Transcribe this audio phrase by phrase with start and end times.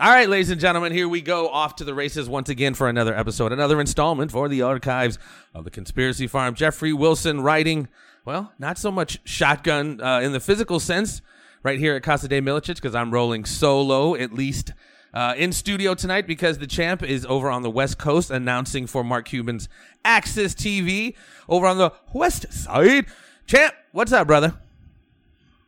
[0.00, 2.88] All right, ladies and gentlemen, here we go off to the races once again for
[2.88, 5.18] another episode, another installment for the archives
[5.52, 6.54] of the Conspiracy Farm.
[6.54, 7.86] Jeffrey Wilson writing,
[8.24, 11.20] well, not so much shotgun uh, in the physical sense
[11.62, 14.72] right here at Casa de Miletich because I'm rolling solo, at least
[15.12, 19.04] uh, in studio tonight because the champ is over on the West Coast announcing for
[19.04, 19.68] Mark Cuban's
[20.06, 21.14] AXS TV
[21.46, 23.04] over on the West Side.
[23.46, 24.54] Champ, what's up, brother?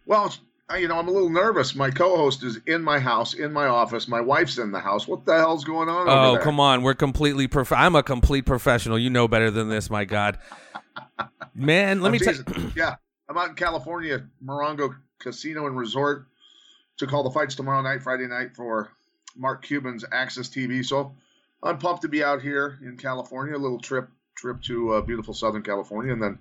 [0.06, 0.32] Well,
[0.78, 1.74] you know, I'm a little nervous.
[1.74, 4.08] My co-host is in my house, in my office.
[4.08, 5.06] My wife's in the house.
[5.06, 6.08] What the hell's going on?
[6.08, 6.42] Oh, over there?
[6.42, 6.82] come on.
[6.82, 8.98] We're completely prof- I'm a complete professional.
[8.98, 10.38] You know better than this, my God.
[11.54, 12.34] Man, let I'm me tell
[12.76, 12.94] yeah,
[13.28, 16.26] I'm out in California, Morongo Casino and Resort,
[16.98, 18.90] to call the fights tomorrow night, Friday night for
[19.36, 20.84] Mark Cuban's AXS TV.
[20.84, 21.14] So
[21.62, 23.56] I'm pumped to be out here in California.
[23.56, 26.38] A little trip trip to uh, beautiful Southern California, and then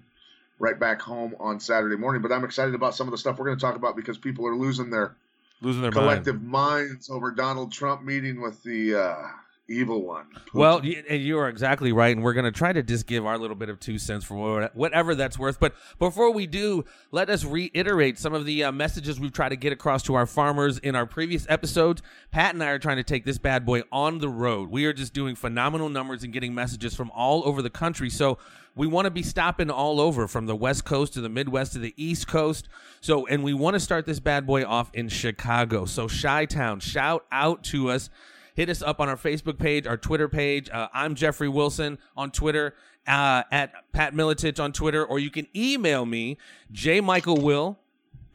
[0.61, 2.21] right back home on Saturday morning.
[2.21, 4.47] But I'm excited about some of the stuff we're going to talk about because people
[4.47, 5.15] are losing their
[5.61, 6.05] losing their mind.
[6.05, 9.27] collective minds over Donald Trump meeting with the uh,
[9.71, 10.25] evil one.
[10.53, 13.25] Well, y- and you are exactly right, and we're going to try to just give
[13.25, 15.59] our little bit of two cents for whatever that's worth.
[15.59, 19.55] But before we do, let us reiterate some of the uh, messages we've tried to
[19.55, 22.01] get across to our farmers in our previous episodes.
[22.31, 24.69] Pat and I are trying to take this bad boy on the road.
[24.69, 28.09] We are just doing phenomenal numbers and getting messages from all over the country.
[28.09, 28.37] So
[28.75, 31.79] we want to be stopping all over from the West Coast to the Midwest to
[31.79, 32.69] the East Coast.
[33.01, 35.85] So, and we want to start this bad boy off in Chicago.
[35.85, 38.09] So, Chi Town, shout out to us
[38.55, 40.69] hit us up on our Facebook page, our Twitter page.
[40.69, 42.75] Uh, I'm Jeffrey Wilson on Twitter,
[43.07, 46.37] uh, at Pat Miletich on Twitter, or you can email me,
[46.73, 47.77] jmichaelwill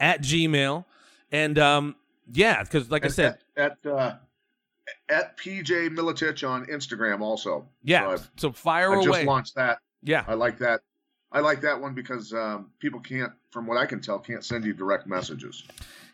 [0.00, 0.84] at gmail.
[1.32, 1.96] And um,
[2.32, 4.14] yeah, because like I said, at at, uh,
[5.08, 7.66] at PJ Miletich on Instagram also.
[7.82, 8.16] yeah.
[8.16, 9.04] So So fire I away.
[9.04, 9.78] just launched that.
[10.02, 10.24] yeah.
[10.26, 10.80] I like that.
[11.32, 14.64] I like that one because um, people can't, from what I can tell, can't send
[14.64, 15.64] you direct messages,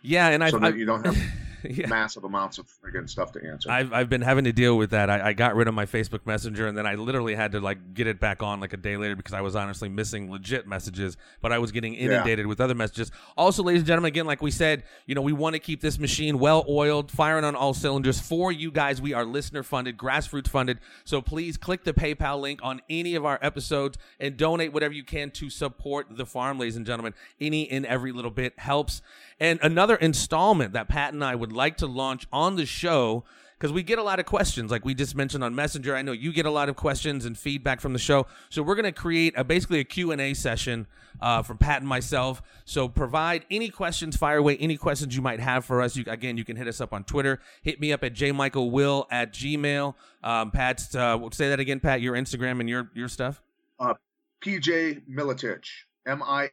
[0.01, 0.29] Yeah.
[0.29, 1.17] And I've, that I've, you don't have
[1.71, 1.87] yeah.
[1.87, 3.71] massive amounts of friggin' stuff to answer.
[3.71, 5.11] I've, I've been having to deal with that.
[5.11, 7.95] I, I got rid of my Facebook Messenger and then I literally had to like
[7.95, 11.17] get it back on like a day later because I was honestly missing legit messages,
[11.41, 13.11] but I was getting inundated with other messages.
[13.37, 15.99] Also, ladies and gentlemen, again, like we said, you know, we want to keep this
[15.99, 19.01] machine well oiled, firing on all cylinders for you guys.
[19.01, 20.79] We are listener funded, grassroots funded.
[21.05, 25.05] So please click the PayPal link on any of our episodes and donate whatever you
[25.05, 27.15] can to support the farm, ladies and gentlemen.
[27.41, 29.03] Any and every little bit helps.
[29.43, 33.25] And another installment that Pat and I would like to launch on the show
[33.59, 35.97] because we get a lot of questions like we just mentioned on messenger.
[35.97, 38.29] I know you get a lot of questions and feedback from the show.
[38.51, 40.87] So we're going to create a basically a q&a session
[41.21, 42.41] uh, from pat and myself.
[42.65, 45.97] So provide any questions fire away any questions you might have for us.
[45.97, 47.41] You, again you can hit us up on twitter.
[47.63, 49.97] Hit me up at jmichaelwill at gmail.
[50.23, 53.43] Um, pat's uh, say that again pat your instagram and your your stuff.
[53.81, 53.95] Uh,
[54.41, 55.67] PJ Miletich,
[56.07, 56.51] M I.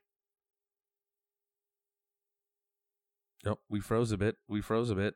[3.45, 5.13] oh we froze a bit we froze a bit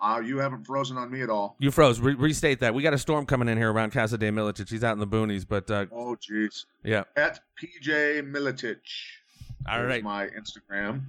[0.00, 1.56] Uh, you haven't frozen on me at all.
[1.60, 4.30] you froze Re- restate that we got a storm coming in here around casa de
[4.30, 6.64] miletich he's out in the boonies but uh, Oh, jeez.
[6.82, 8.78] yeah At PJ Miletich.
[9.68, 11.02] all right my Instagram.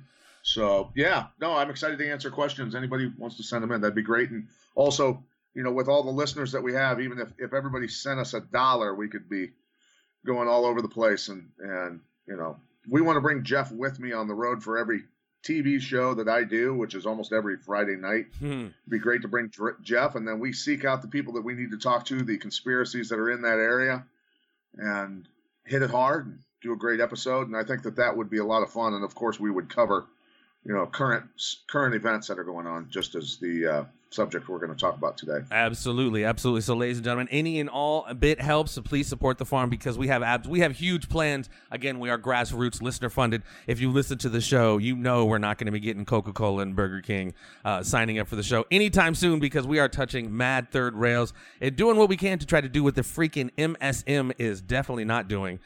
[0.44, 2.76] So yeah, no, I'm excited to answer questions.
[2.76, 4.30] Anybody wants to send them in, that'd be great.
[4.30, 5.24] And also,
[5.56, 8.36] you know, with all the listeners that we have, even if if everybody sent us
[8.36, 9.54] a dollar, we could be
[10.24, 11.30] going all over the place.
[11.30, 14.78] And and you know, we want to bring Jeff with me on the road for
[14.78, 15.06] every
[15.46, 18.26] TV show that I do, which is almost every Friday night.
[18.40, 18.62] Hmm.
[18.62, 21.44] It'd be great to bring Dr- Jeff, and then we seek out the people that
[21.44, 24.04] we need to talk to, the conspiracies that are in that area,
[24.76, 25.28] and
[25.66, 27.48] hit it hard and do a great episode.
[27.48, 28.94] And I think that that would be a lot of fun.
[28.94, 30.08] And of course, we would cover,
[30.66, 31.26] you know, current
[31.68, 34.98] current events that are going on, just as the uh, subject we're going to talk
[34.98, 35.40] about today.
[35.52, 36.62] Absolutely, absolutely.
[36.62, 38.72] So, ladies and gentlemen, any and all a bit helps.
[38.72, 41.50] So please support the farm because we have abs- we have huge plans.
[41.70, 43.44] Again, we are grassroots, listener funded.
[43.68, 46.34] If you listen to the show, you know we're not going to be getting Coca
[46.34, 49.90] Cola and Burger King uh, signing up for the show anytime soon because we are
[49.90, 51.32] touching mad third rails
[51.62, 55.06] and doing what we can to try to do what the freaking MSM is definitely
[55.06, 55.60] not doing.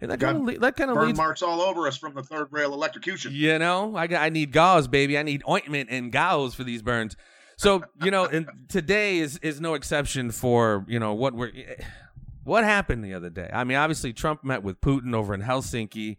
[0.00, 1.18] And that kind of that kind of Burn leads.
[1.18, 3.32] marks all over us from the third rail electrocution.
[3.34, 5.16] You know, I I need gauze, baby.
[5.16, 7.16] I need ointment and gauze for these burns.
[7.56, 11.52] So you know, and today is is no exception for you know what we're
[12.44, 13.50] what happened the other day.
[13.52, 16.16] I mean, obviously Trump met with Putin over in Helsinki,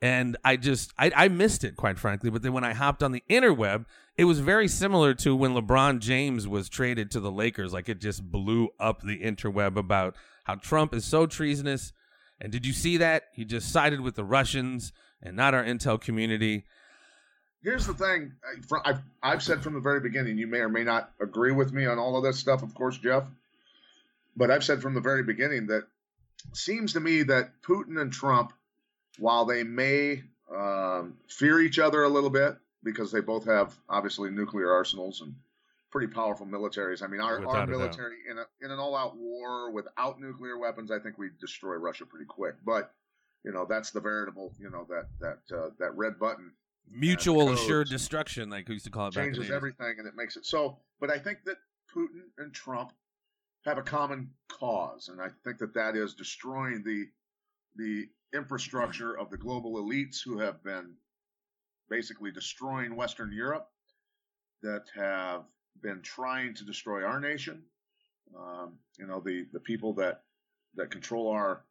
[0.00, 2.30] and I just I, I missed it quite frankly.
[2.30, 3.86] But then when I hopped on the interweb,
[4.16, 7.72] it was very similar to when LeBron James was traded to the Lakers.
[7.72, 11.92] Like it just blew up the interweb about how Trump is so treasonous.
[12.40, 14.92] And did you see that he just sided with the Russians
[15.22, 16.64] and not our intel community?
[17.62, 18.32] Here's the thing:
[18.84, 20.38] I've I've said from the very beginning.
[20.38, 22.98] You may or may not agree with me on all of this stuff, of course,
[22.98, 23.24] Jeff.
[24.36, 25.84] But I've said from the very beginning that
[26.52, 28.52] seems to me that Putin and Trump
[29.18, 30.22] while they may
[30.54, 35.34] um, fear each other a little bit because they both have obviously nuclear arsenals and
[35.96, 37.02] pretty powerful militaries.
[37.02, 40.98] I mean, our, our military in, a, in an all-out war without nuclear weapons, I
[40.98, 42.56] think we'd destroy Russia pretty quick.
[42.64, 42.92] But
[43.44, 46.52] you know, that's the veritable, you know, that that uh, that red button.
[46.90, 49.14] Mutual assured destruction, like we used to call it.
[49.14, 50.78] Changes everything, and it makes it so.
[51.00, 51.56] But I think that
[51.94, 52.92] Putin and Trump
[53.64, 57.06] have a common cause, and I think that that is destroying the
[57.76, 60.94] the infrastructure of the global elites who have been
[61.88, 63.68] basically destroying Western Europe,
[64.62, 65.44] that have
[65.82, 67.62] been trying to destroy our nation.
[68.36, 70.22] Um, you know, the the people that
[70.74, 71.64] that control our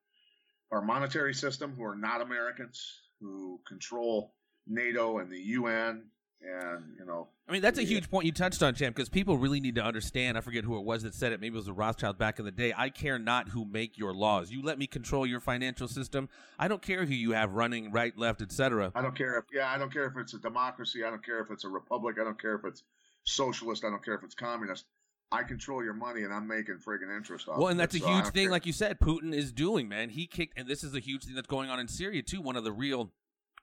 [0.71, 4.33] our monetary system, who are not Americans, who control
[4.67, 6.03] NATO and the UN,
[6.41, 9.37] and you know i mean that's a huge point you touched on champ because people
[9.37, 11.65] really need to understand i forget who it was that said it maybe it was
[11.65, 14.51] the rothschild back in the day i care not who make your laws.
[14.51, 16.29] You let me control your financial system.
[16.59, 19.71] I don't care who you have running right left etc i don't care if yeah
[19.71, 21.03] i don't care if it's a democracy.
[21.03, 22.17] I don't care if it's a republic.
[22.19, 22.83] I don't care if it's
[23.25, 24.85] socialist i don't care if it's communist
[25.31, 27.57] I control your money and I'm making friggin' interest off.
[27.57, 28.51] Well, and that's it, a huge thing, care.
[28.51, 30.09] like you said, Putin is doing, man.
[30.09, 32.41] He kicked, and this is a huge thing that's going on in Syria too.
[32.41, 33.11] One of the real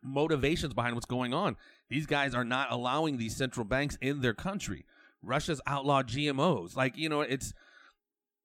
[0.03, 1.57] motivations behind what's going on.
[1.89, 4.85] These guys are not allowing these central banks in their country.
[5.23, 6.77] Russia's outlawed GMOs.
[6.77, 7.55] Like, you know, it's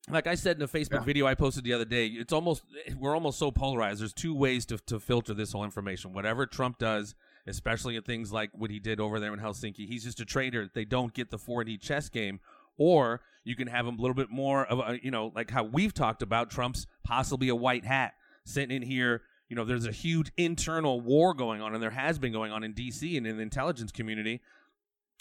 [0.09, 1.03] like I said in a Facebook yeah.
[1.03, 2.63] video I posted the other day, it's almost
[2.97, 4.01] we're almost so polarized.
[4.01, 6.13] There's two ways to to filter this whole information.
[6.13, 7.15] Whatever Trump does,
[7.47, 10.69] especially in things like what he did over there in Helsinki, he's just a traitor.
[10.73, 12.39] They don't get the 4D chess game.
[12.77, 15.63] Or you can have him a little bit more of a, you know, like how
[15.63, 18.13] we've talked about Trump's possibly a white hat
[18.45, 22.19] sitting in here you know, there's a huge internal war going on, and there has
[22.19, 23.15] been going on in D.C.
[23.17, 24.41] and in the intelligence community.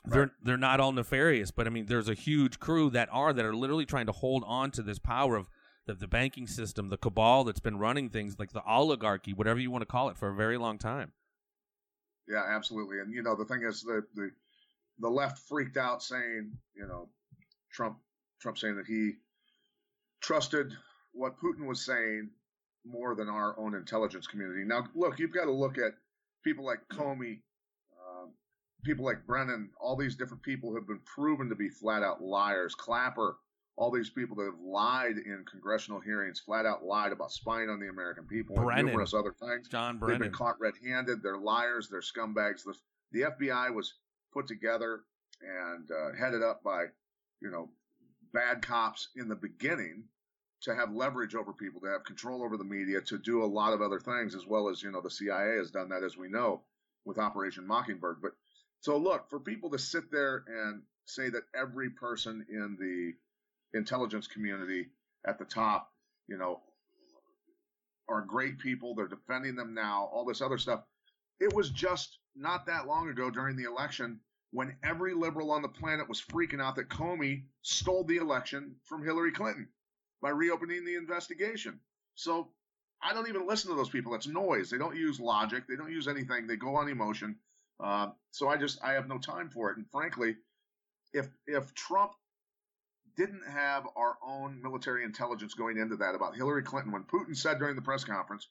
[0.05, 0.15] Right.
[0.15, 3.45] They're they're not all nefarious, but I mean, there's a huge crew that are that
[3.45, 5.49] are literally trying to hold on to this power of
[5.87, 9.71] the, the banking system, the cabal that's been running things like the oligarchy, whatever you
[9.71, 11.13] want to call it, for a very long time.
[12.29, 13.01] Yeah, absolutely.
[13.01, 14.31] And you know, the thing is, the the
[14.99, 17.09] the left freaked out, saying, you know,
[17.73, 17.99] Trump
[18.41, 19.13] Trump saying that he
[20.21, 20.73] trusted
[21.13, 22.31] what Putin was saying
[22.85, 24.65] more than our own intelligence community.
[24.65, 25.93] Now, look, you've got to look at
[26.45, 27.41] people like Comey,
[27.93, 28.27] uh,
[28.85, 32.75] people like Brennan, all these different people have been proven to be flat out liars.
[32.75, 33.37] Clapper,
[33.77, 37.79] all these people that have lied in congressional hearings, flat out lied about spying on
[37.79, 38.79] the American people Brennan.
[38.79, 39.69] and numerous other things.
[39.69, 40.21] John Brennan.
[40.21, 41.23] They've been caught red-handed.
[41.23, 41.89] They're liars.
[41.89, 42.65] They're scumbags.
[42.65, 42.75] The,
[43.13, 43.95] the FBI was
[44.33, 45.01] put together
[45.43, 46.87] and uh, headed up by,
[47.41, 47.69] you know,
[48.33, 50.05] bad cops in the beginning
[50.63, 53.75] to have leverage over people, to have control over the media, to do a lot
[53.75, 56.29] of other things, as well as you know the CIA has done that, as we
[56.29, 56.63] know,
[57.05, 58.23] with Operation Mockingbird.
[58.23, 58.33] But
[58.81, 63.13] so look for people to sit there and say that every person in the
[63.75, 64.87] intelligence community
[65.27, 65.91] at the top,
[66.29, 66.61] you know,
[68.09, 68.95] are great people.
[68.95, 70.09] They're defending them now.
[70.13, 70.83] All this other stuff.
[71.41, 74.21] It was just not that long ago during the election
[74.53, 79.05] when every liberal on the planet was freaking out that Comey stole the election from
[79.05, 79.69] Hillary Clinton
[80.23, 81.81] by reopening the investigation.
[82.15, 82.49] So
[83.03, 84.13] I don't even listen to those people.
[84.13, 84.71] That's noise.
[84.71, 85.65] They don't use logic.
[85.69, 86.47] They don't use anything.
[86.47, 87.37] They go on emotion.
[87.79, 89.77] Uh, so I just I have no time for it.
[89.77, 90.37] And frankly,
[91.13, 92.13] if if Trump
[93.17, 97.59] didn't have our own military intelligence going into that about Hillary Clinton, when Putin said
[97.59, 98.49] during the press conference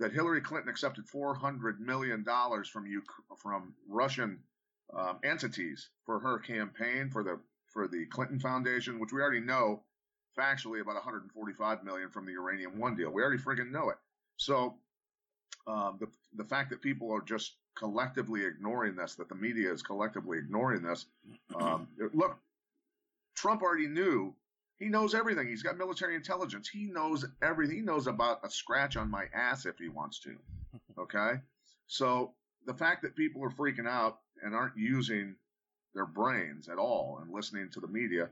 [0.00, 2.86] that Hillary Clinton accepted 400 million dollars from
[3.36, 4.38] from Russian
[4.96, 7.40] um, entities for her campaign for the
[7.72, 9.82] for the Clinton Foundation, which we already know
[10.38, 13.10] factually about 145 million from the uranium one deal.
[13.10, 13.96] We already friggin' know it.
[14.36, 14.76] So
[15.66, 19.82] um, the the fact that people are just collectively ignoring this, that the media is
[19.82, 21.06] collectively ignoring this.
[21.54, 22.38] Um, look,
[23.38, 24.34] Trump already knew.
[24.78, 25.48] He knows everything.
[25.48, 26.68] He's got military intelligence.
[26.68, 27.76] He knows everything.
[27.76, 30.36] He knows about a scratch on my ass if he wants to.
[30.98, 31.34] Okay,
[31.86, 32.32] so
[32.66, 35.36] the fact that people are freaking out and aren't using
[35.94, 38.30] their brains at all and listening to the media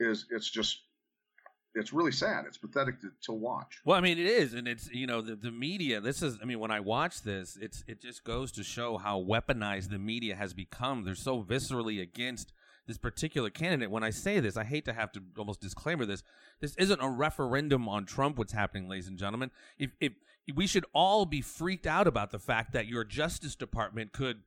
[0.00, 0.80] is it's just
[1.74, 2.46] it's really sad.
[2.46, 3.80] It's pathetic to, to watch.
[3.84, 6.00] Well, I mean, it is, and it's you know the, the media.
[6.00, 9.20] This is, I mean, when I watch this, it's it just goes to show how
[9.20, 11.04] weaponized the media has become.
[11.04, 12.52] They're so viscerally against
[12.86, 13.90] this particular candidate.
[13.90, 16.22] When I say this, I hate to have to almost disclaimer this.
[16.60, 18.38] This isn't a referendum on Trump.
[18.38, 19.50] What's happening, ladies and gentlemen?
[19.78, 20.12] If if
[20.54, 24.42] we should all be freaked out about the fact that your Justice Department could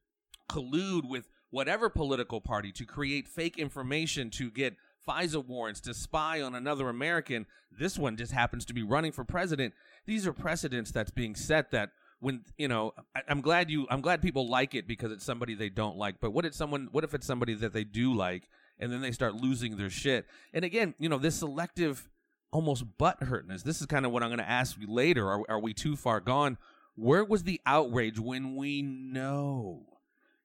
[0.49, 4.75] collude with whatever political party to create fake information to get
[5.07, 7.45] FISA warrants to spy on another American.
[7.71, 9.73] This one just happens to be running for president.
[10.05, 14.01] These are precedents that's being set that when you know I, am glad you i'm
[14.01, 17.03] glad people like it because it's somebody they don't like but what if someone what
[17.03, 18.49] if it's somebody that they do like
[18.79, 20.25] and then they start losing their shit?
[20.53, 22.09] And again you know this selective
[22.51, 25.29] almost butt hurtness this is kind of what i'm going to ask you later.
[25.29, 26.57] Are, are we too far gone?
[26.95, 29.85] Where was the outrage when we know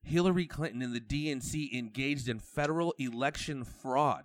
[0.02, 4.24] hillary clinton and the dnc engaged in federal election fraud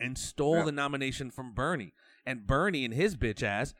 [0.00, 0.64] and stole yeah.
[0.64, 1.92] the nomination from bernie?
[2.26, 3.74] And bernie and his bitch ass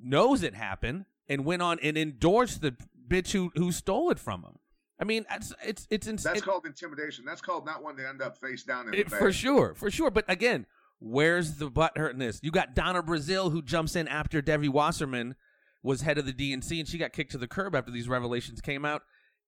[0.00, 2.76] knows it happened and went on and endorsed the
[3.08, 4.58] bitch who who stole it from him.
[4.98, 7.24] I mean, it's it's it's ins- that's it, called intimidation.
[7.24, 10.10] That's called not wanting to end up face down in it, for sure, for sure.
[10.10, 10.66] But again,
[11.00, 12.40] where's the butt hurtness?
[12.42, 15.34] You got Donna Brazile who jumps in after Debbie Wasserman
[15.82, 18.60] was head of the DNC, and she got kicked to the curb after these revelations
[18.60, 19.02] came out.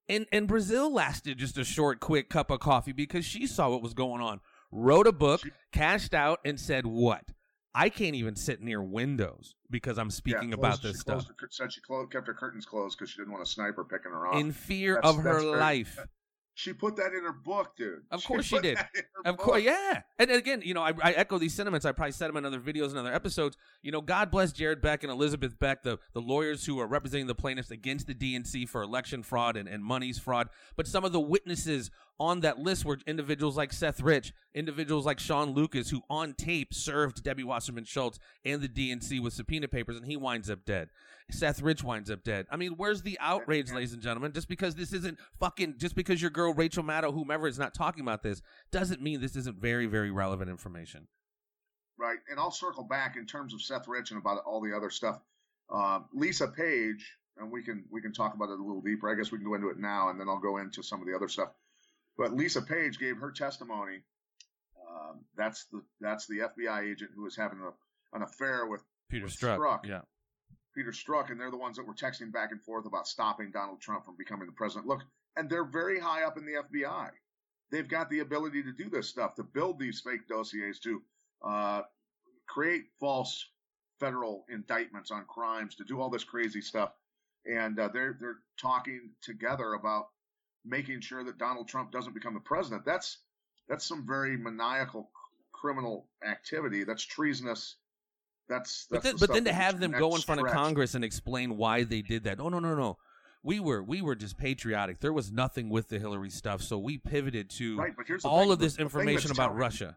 [0.08, 3.82] And and Brazile lasted just a short, quick cup of coffee because she saw what
[3.82, 4.40] was going on.
[4.72, 7.24] Wrote a book, she, cashed out, and said what?
[7.76, 11.26] I can't even sit near windows because I'm speaking yeah, about this stuff.
[11.38, 14.12] Her, said she closed, kept her curtains closed because she didn't want a sniper picking
[14.12, 14.40] her off.
[14.40, 15.98] In fear that's, of her life.
[16.54, 18.04] She put that in her book, dude.
[18.10, 18.78] Of course she, she did.
[19.26, 20.02] Of course, yeah.
[20.18, 21.84] And again, you know, I, I, echo these sentiments.
[21.84, 23.58] I probably said them in other videos and other episodes.
[23.82, 27.26] You know, God bless Jared Beck and Elizabeth Beck, the, the lawyers who are representing
[27.26, 30.48] the plaintiffs against the DNC for election fraud and, and monies fraud.
[30.76, 35.20] But some of the witnesses on that list were individuals like Seth Rich, individuals like
[35.20, 39.96] Sean Lucas, who on tape served Debbie Wasserman Schultz and the DNC with subpoena papers,
[39.96, 40.88] and he winds up dead.
[41.30, 42.46] Seth Rich winds up dead.
[42.50, 44.32] I mean, where's the outrage, ladies and gentlemen?
[44.32, 48.00] Just because this isn't fucking, just because your girl Rachel Maddow, whomever, is not talking
[48.00, 48.40] about this,
[48.72, 51.06] doesn't mean this isn't very, very relevant information.
[51.98, 54.90] Right, and I'll circle back in terms of Seth Rich and about all the other
[54.90, 55.20] stuff.
[55.72, 59.10] Uh, Lisa Page, and we can we can talk about it a little deeper.
[59.10, 61.06] I guess we can go into it now, and then I'll go into some of
[61.06, 61.48] the other stuff.
[62.16, 64.02] But Lisa Page gave her testimony.
[65.16, 69.24] Um, that's the that's the FBI agent who was having a, an affair with Peter
[69.24, 69.58] with Strzok.
[69.58, 69.86] Strzok.
[69.86, 70.00] Yeah,
[70.74, 73.80] Peter Strzok, and they're the ones that were texting back and forth about stopping Donald
[73.80, 74.86] Trump from becoming the president.
[74.86, 75.02] Look,
[75.36, 77.10] and they're very high up in the FBI.
[77.70, 81.02] They've got the ability to do this stuff, to build these fake dossiers, to
[81.44, 81.82] uh,
[82.46, 83.44] create false
[83.98, 86.92] federal indictments on crimes, to do all this crazy stuff.
[87.44, 90.06] And uh, they're they're talking together about
[90.64, 92.84] making sure that Donald Trump doesn't become the president.
[92.84, 93.18] That's
[93.68, 95.10] that's some very maniacal
[95.52, 96.84] criminal activity.
[96.84, 97.76] That's treasonous.
[98.48, 100.94] That's, that's but then, the but then to have them go in front of Congress
[100.94, 102.40] and explain why they did that.
[102.40, 102.98] Oh no no no.
[103.42, 105.00] We were we were just patriotic.
[105.00, 108.42] There was nothing with the Hillary stuff, so we pivoted to right, but here's all
[108.42, 109.96] thing, of this information about telling, Russia,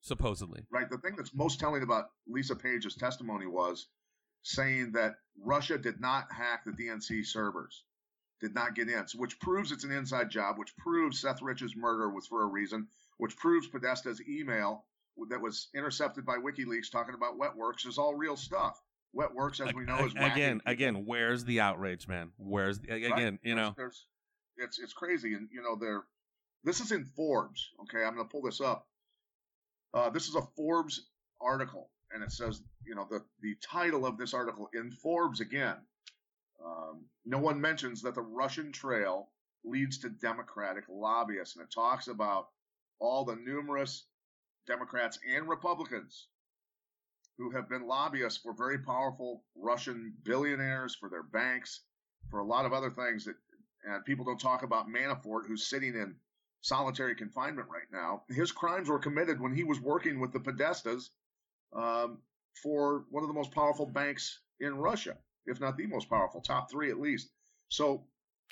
[0.00, 0.64] supposedly.
[0.70, 0.88] Right.
[0.88, 3.86] The thing that's most telling about Lisa Page's testimony was
[4.42, 7.84] saying that Russia did not hack the DNC servers
[8.40, 11.74] did not get in, so, which proves it's an inside job, which proves Seth Rich's
[11.76, 12.86] murder was for a reason,
[13.18, 14.84] which proves Podesta's email
[15.30, 18.80] that was intercepted by WikiLeaks talking about Wetworks is all real stuff.
[19.16, 21.04] Wetworks, as we know, is again, again.
[21.06, 22.30] Where's the outrage, man?
[22.36, 23.10] Where's the, again?
[23.10, 23.38] Right?
[23.42, 24.06] You know, there's,
[24.56, 26.04] there's, it's it's crazy, and you know, there.
[26.64, 27.70] This is in Forbes.
[27.82, 28.86] Okay, I'm going to pull this up.
[29.94, 31.06] Uh, this is a Forbes
[31.40, 35.76] article, and it says, you know, the the title of this article in Forbes again
[36.64, 39.30] um, no one mentions that the Russian trail
[39.64, 42.48] leads to Democratic lobbyists, and it talks about
[43.00, 44.04] all the numerous
[44.66, 46.28] Democrats and Republicans
[47.36, 51.82] who have been lobbyists for very powerful Russian billionaires, for their banks,
[52.30, 53.36] for a lot of other things that,
[53.84, 56.16] and people don't talk about Manafort, who's sitting in
[56.62, 58.22] solitary confinement right now.
[58.28, 61.10] His crimes were committed when he was working with the Podestas
[61.72, 62.18] um,
[62.60, 65.16] for one of the most powerful banks in Russia
[65.48, 67.30] if not the most powerful, top three at least.
[67.68, 68.04] So,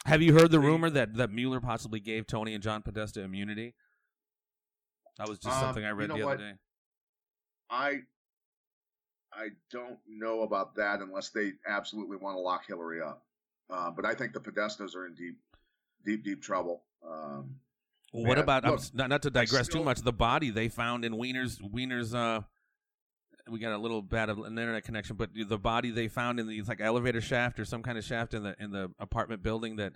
[0.04, 3.74] have you heard the rumor that that Mueller possibly gave Tony and John Podesta immunity?
[5.18, 6.35] That was just something um, I read you know the what?
[6.35, 6.54] other day.
[7.70, 8.00] I
[9.32, 13.23] I don't know about that unless they absolutely want to lock Hillary up.
[13.68, 15.37] Uh, but I think the Podestas are in deep,
[16.04, 16.85] deep, deep trouble.
[17.06, 17.56] Um,
[18.12, 20.00] well, what about look, not, not to digress still, too much?
[20.00, 22.42] The body they found in Weiner's Weiner's uh,
[23.49, 26.46] we got a little bad of an internet connection, but the body they found in
[26.46, 29.76] the like elevator shaft or some kind of shaft in the in the apartment building
[29.76, 29.92] that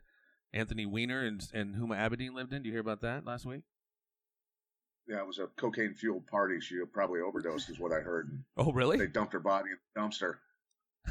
[0.52, 2.62] Anthony Weiner and and Huma Abedin lived in.
[2.62, 3.62] Do you hear about that last week?
[5.10, 6.60] Yeah, it was a cocaine fueled party.
[6.60, 8.30] She probably overdosed, is what I heard.
[8.56, 8.96] Oh, really?
[8.96, 10.34] They dumped her body in the dumpster.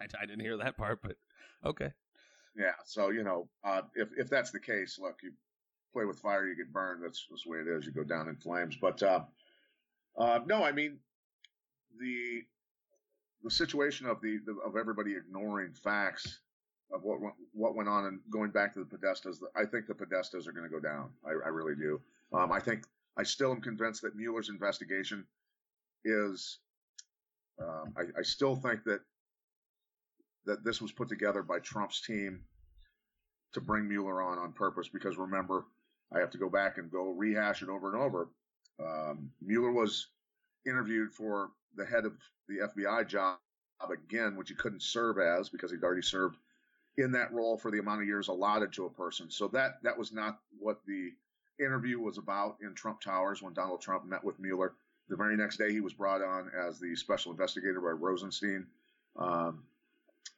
[0.00, 1.16] I, I, didn't hear that part, but
[1.64, 1.90] okay.
[2.54, 5.32] Yeah, so you know, uh, if if that's the case, look, you
[5.94, 7.02] play with fire, you get burned.
[7.02, 7.86] That's, that's the way it is.
[7.86, 8.76] You go down in flames.
[8.78, 9.20] But uh,
[10.18, 10.98] uh, no, I mean
[11.98, 12.42] the
[13.44, 16.40] the situation of the, the, of everybody ignoring facts
[16.92, 17.18] of what
[17.52, 19.36] what went on and going back to the Podestas.
[19.56, 21.10] I think the Podestas are going to go down.
[21.24, 22.00] I, I really do.
[22.32, 22.84] Um, I think
[23.18, 25.26] I still am convinced that Mueller's investigation
[26.04, 26.58] is.
[27.60, 29.00] Um, I, I still think that
[30.46, 32.44] that this was put together by Trump's team
[33.52, 34.88] to bring Mueller on on purpose.
[34.88, 35.64] Because remember,
[36.14, 38.28] I have to go back and go rehash it over and over.
[38.80, 40.06] Um, Mueller was
[40.64, 42.12] interviewed for the head of
[42.48, 43.38] the FBI job
[43.90, 46.36] again, which he couldn't serve as because he'd already served
[46.96, 49.30] in that role for the amount of years allotted to a person.
[49.30, 51.10] So that that was not what the
[51.58, 54.74] interview was about in Trump Towers when Donald Trump met with Mueller.
[55.08, 58.66] The very next day, he was brought on as the special investigator by Rosenstein.
[59.16, 59.64] Um,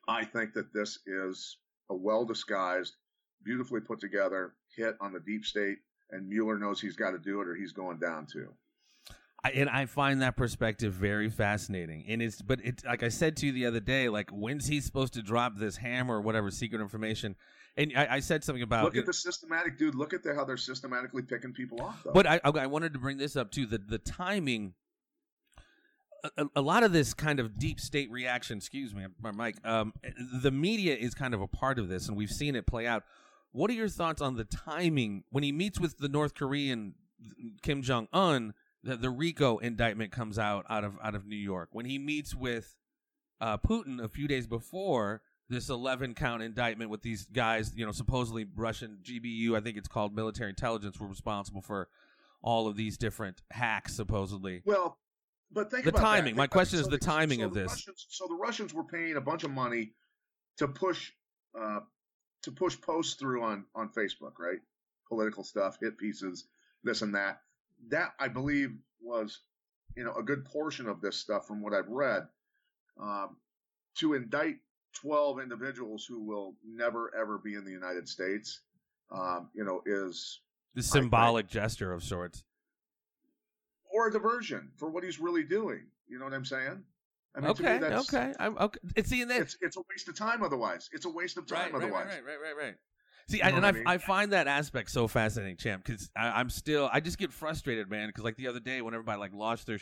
[0.08, 1.56] I think that this is
[1.90, 2.94] a well disguised,
[3.42, 5.78] beautifully put together hit on the deep state,
[6.10, 8.48] and Mueller knows he's got to do it or he's going down too.
[9.42, 12.04] I, and I find that perspective very fascinating.
[12.08, 14.80] And it's, but it's like I said to you the other day, like when's he
[14.80, 17.36] supposed to drop this hammer or whatever secret information?
[17.80, 19.94] And I, I said something about look at the systematic dude.
[19.94, 22.02] Look at the, how they're systematically picking people off.
[22.04, 22.12] Though.
[22.12, 23.66] But I, I wanted to bring this up too.
[23.66, 24.74] The the timing.
[26.36, 29.56] A, a, lot of this kind of deep state reaction, excuse me, my mic.
[29.66, 29.94] Um,
[30.42, 33.04] the media is kind of a part of this, and we've seen it play out.
[33.52, 36.94] What are your thoughts on the timing when he meets with the North Korean
[37.62, 38.52] Kim Jong Un?
[38.82, 42.34] the, the RICO indictment comes out out of out of New York when he meets
[42.34, 42.76] with
[43.40, 47.92] uh, Putin a few days before this 11 count indictment with these guys, you know,
[47.92, 51.88] supposedly Russian GBU, I think it's called military intelligence, were responsible for
[52.40, 54.62] all of these different hacks, supposedly.
[54.64, 54.96] Well,
[55.52, 56.34] but think about the timing.
[56.34, 56.38] That.
[56.38, 57.68] My question is the, the timing so of this.
[57.68, 59.92] Russians, so the Russians were paying a bunch of money
[60.58, 61.10] to push
[61.60, 61.80] uh,
[62.42, 64.60] to push posts through on on Facebook, right?
[65.08, 66.44] Political stuff, hit pieces,
[66.84, 67.40] this and that
[67.88, 68.70] that I believe
[69.02, 69.40] was,
[69.96, 72.28] you know, a good portion of this stuff from what I've read.
[73.00, 73.36] Um,
[73.96, 74.56] to indict
[74.94, 78.60] 12 individuals who will never ever be in the United States,
[79.10, 80.40] um, you know, is
[80.74, 82.44] the symbolic gesture of sorts,
[83.92, 85.86] or a diversion for what he's really doing.
[86.08, 86.82] You know what I'm saying?
[87.34, 88.80] I mean, okay, okay, I'm okay.
[88.96, 90.42] It's seeing that it's, it's a waste of time.
[90.42, 91.72] Otherwise, it's a waste of time.
[91.72, 92.74] Right, otherwise, right, right, right, right, right.
[93.28, 93.84] See, I, and I, mean?
[93.86, 98.08] I, find that aspect so fascinating, champ, because I'm still, I just get frustrated, man.
[98.08, 99.78] Because like the other day, when everybody like lost their,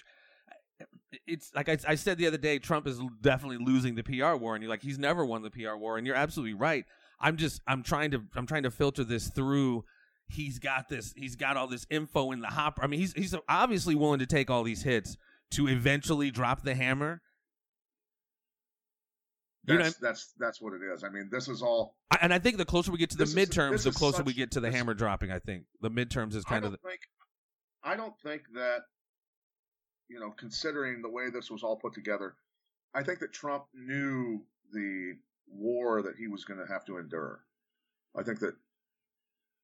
[1.27, 4.55] it's like I, I, said the other day, Trump is definitely losing the PR war,
[4.55, 6.85] and you're like, he's never won the PR war, and you're absolutely right.
[7.21, 9.85] I'm just, I'm trying to, I'm trying to filter this through.
[10.29, 12.83] He's got this, he's got all this info in the hopper.
[12.83, 15.17] I mean, he's, he's obviously willing to take all these hits
[15.53, 17.23] to eventually drop the hammer
[19.69, 21.05] that's, you know, that's that's what it is.
[21.05, 21.95] I mean, this is all.
[22.21, 24.33] And I think the closer we get to the midterms, is, the closer such, we
[24.33, 25.31] get to the hammer dropping.
[25.31, 26.73] I think the midterms is kind of.
[26.73, 27.01] The, think,
[27.85, 28.81] I don't think that,
[30.09, 32.35] you know, considering the way this was all put together,
[32.95, 34.43] I think that Trump knew
[34.73, 35.15] the
[35.47, 37.41] war that he was going to have to endure.
[38.17, 38.55] I think that,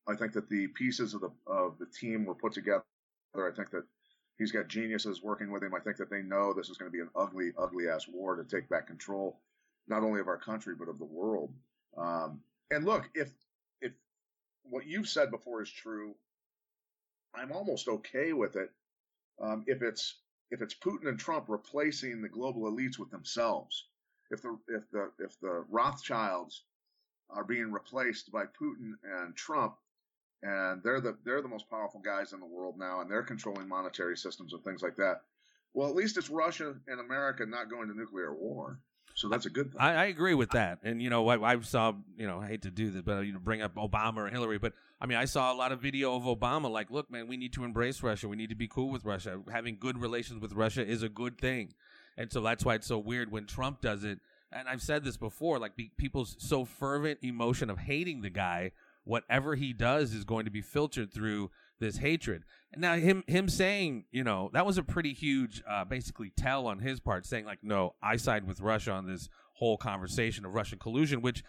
[0.06, 2.84] I think that the pieces of the of the team were put together.
[3.34, 3.84] I think that
[4.38, 5.74] he's got geniuses working with him.
[5.74, 8.36] I think that they know this is going to be an ugly, ugly ass war
[8.36, 9.40] to take back control
[9.86, 11.52] not only of our country but of the world.
[11.96, 13.30] Um, and look, if
[13.80, 13.92] if
[14.62, 16.14] what you've said before is true,
[17.34, 18.70] I'm almost okay with it.
[19.40, 20.14] Um, if it's
[20.54, 23.88] if it's Putin and Trump replacing the global elites with themselves,
[24.30, 26.62] if the if the if the Rothschilds
[27.28, 29.74] are being replaced by Putin and Trump,
[30.44, 33.68] and they're the they're the most powerful guys in the world now, and they're controlling
[33.68, 35.22] monetary systems and things like that.
[35.72, 38.78] Well, at least it's Russia and America not going to nuclear war.
[39.14, 39.80] So that's a good thing.
[39.80, 40.80] I, I agree with that.
[40.82, 43.32] And you know, I, I, saw, you know, I hate to do this, but you
[43.32, 46.16] know, bring up Obama or Hillary, but I mean, I saw a lot of video
[46.16, 48.28] of Obama like, look, man, we need to embrace Russia.
[48.28, 49.40] We need to be cool with Russia.
[49.50, 51.74] Having good relations with Russia is a good thing.
[52.16, 54.18] And so that's why it's so weird when Trump does it.
[54.52, 58.72] And I've said this before, like be, people's so fervent emotion of hating the guy,
[59.04, 62.44] whatever he does is going to be filtered through this hatred.
[62.72, 66.66] And now him him saying, you know, that was a pretty huge uh, basically tell
[66.66, 70.54] on his part, saying like, no, I side with Russia on this whole conversation of
[70.54, 71.44] Russian collusion, which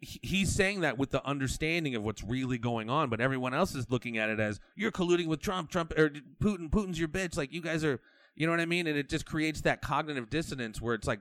[0.00, 3.90] he's saying that with the understanding of what's really going on, but everyone else is
[3.90, 7.36] looking at it as you're colluding with Trump, Trump or Putin, Putin's your bitch.
[7.36, 8.00] Like you guys are,
[8.36, 8.86] you know what I mean?
[8.86, 11.20] And it just creates that cognitive dissonance where it's like,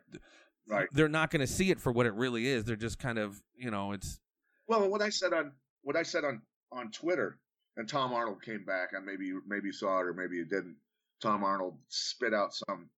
[0.67, 0.87] right.
[0.91, 2.63] they're not going to see it for what it really is.
[2.65, 4.19] They're just kind of, you know, it's.
[4.67, 6.41] Well, what I said on what I said on
[6.71, 7.39] on Twitter
[7.79, 10.43] and Tom Arnold came back, and maybe you maybe you saw it or maybe you
[10.43, 10.75] didn't.
[11.21, 12.89] Tom Arnold spit out some.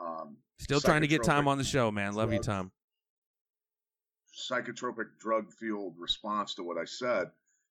[0.00, 2.14] Um, Still trying to get Tom on the show, man.
[2.14, 2.70] Love you, Tom.
[4.32, 7.30] Psychotropic drug fueled response to what I said.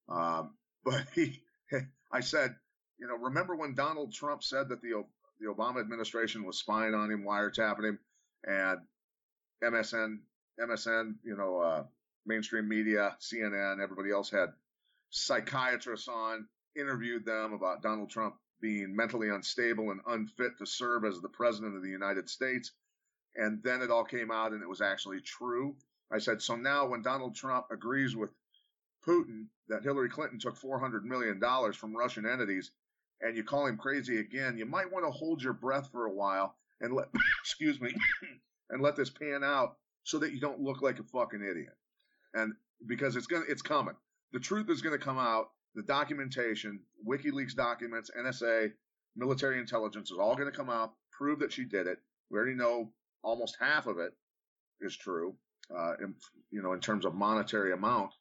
[0.10, 0.52] Um,
[0.84, 1.42] but he,
[2.12, 2.56] I said,
[3.00, 5.06] you know, remember when Donald Trump said that the
[5.40, 8.00] the Obama administration was spying on him, wiretapping him,
[8.44, 8.80] and
[9.64, 10.18] MSM,
[10.60, 11.84] MSM, you know, uh,
[12.26, 14.50] mainstream media, CNN, everybody else had
[15.10, 21.22] psychiatrists on, interviewed them about Donald Trump being mentally unstable and unfit to serve as
[21.22, 22.72] the president of the United States.
[23.36, 25.76] And then it all came out and it was actually true.
[26.12, 28.32] I said, so now when Donald Trump agrees with
[29.08, 31.40] Putin that Hillary Clinton took $400 million
[31.74, 32.72] from Russian entities
[33.22, 36.12] and you call him crazy again, you might want to hold your breath for a
[36.12, 37.08] while and let,
[37.44, 37.94] excuse me,
[38.70, 41.78] and let this pan out so that you don't look like a fucking idiot.
[42.34, 42.54] And
[42.88, 43.96] because it's going to, it's coming.
[44.32, 45.50] The truth is going to come out.
[45.76, 48.72] The documentation, WikiLeaks documents, NSA,
[49.16, 52.00] military intelligence is all going to come out, prove that she did it.
[52.30, 52.92] We already know
[53.24, 54.14] almost half of it
[54.82, 55.36] is true,
[55.76, 56.16] uh, in,
[56.52, 58.12] you know, in terms of monetary amount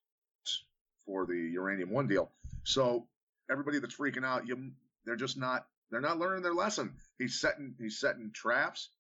[1.07, 2.31] for the uranium one deal.
[2.65, 3.07] So
[3.51, 4.73] everybody that's freaking out, you,
[5.05, 6.93] they're just not, they're not learning their lesson.
[7.19, 8.91] He's setting, he's setting traps.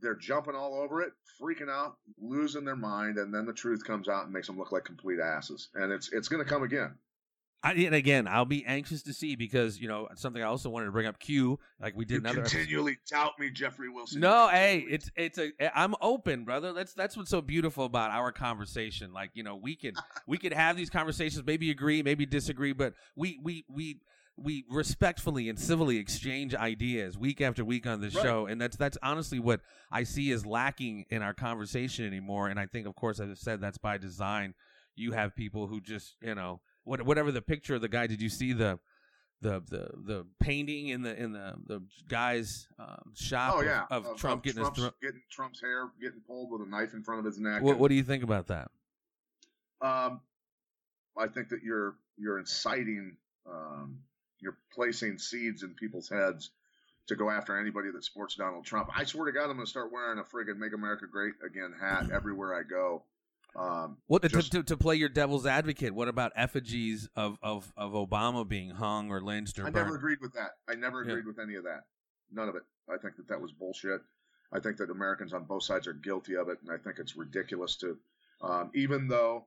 [0.00, 4.08] They're jumping all over it, freaking out, losing their mind, and then the truth comes
[4.08, 5.68] out and makes them look like complete asses.
[5.74, 6.94] And it's it's going to come again.
[7.64, 10.86] I, and again, I'll be anxious to see because you know something I also wanted
[10.86, 11.18] to bring up.
[11.18, 12.42] Q, like we did you another.
[12.42, 13.16] Continually episode.
[13.16, 14.20] doubt me, Jeffrey Wilson.
[14.20, 16.74] No, hey, it's it's a eh, I'm open, brother.
[16.74, 19.14] That's that's what's so beautiful about our conversation.
[19.14, 19.94] Like you know, we can
[20.26, 24.00] we could have these conversations, maybe agree, maybe disagree, but we we we
[24.36, 28.22] we respectfully and civilly exchange ideas week after week on this right.
[28.22, 29.60] show, and that's that's honestly what
[29.92, 32.48] I see is lacking in our conversation anymore.
[32.48, 34.54] And I think, of course, as I said, that's by design.
[34.96, 38.06] You have people who just you know what, whatever the picture of the guy.
[38.06, 38.78] Did you see the
[39.40, 43.54] the the the painting in the in the the guy's um, shop?
[43.56, 46.50] Oh yeah, of, of Trump of getting Trump's, his thro- getting Trump's hair getting pulled
[46.50, 47.62] with a knife in front of his neck.
[47.62, 48.70] What, what do you think about that?
[49.80, 50.20] Um,
[51.16, 53.16] I think that you're you're inciting,
[53.48, 53.98] um,
[54.44, 56.50] you're placing seeds in people's heads
[57.08, 58.88] to go after anybody that supports Donald Trump.
[58.94, 61.74] I swear to God, I'm going to start wearing a friggin' "Make America Great Again"
[61.78, 63.04] hat everywhere I go.
[63.56, 65.94] Um, what just, to, to, play your devil's advocate?
[65.94, 69.62] What about effigies of, of, of Obama being hung or lynched or?
[69.62, 69.86] I burned?
[69.86, 70.52] never agreed with that.
[70.68, 71.28] I never agreed yeah.
[71.28, 71.84] with any of that.
[72.32, 72.62] None of it.
[72.92, 74.00] I think that that was bullshit.
[74.52, 77.16] I think that Americans on both sides are guilty of it, and I think it's
[77.16, 77.96] ridiculous to,
[78.40, 79.46] um, even though,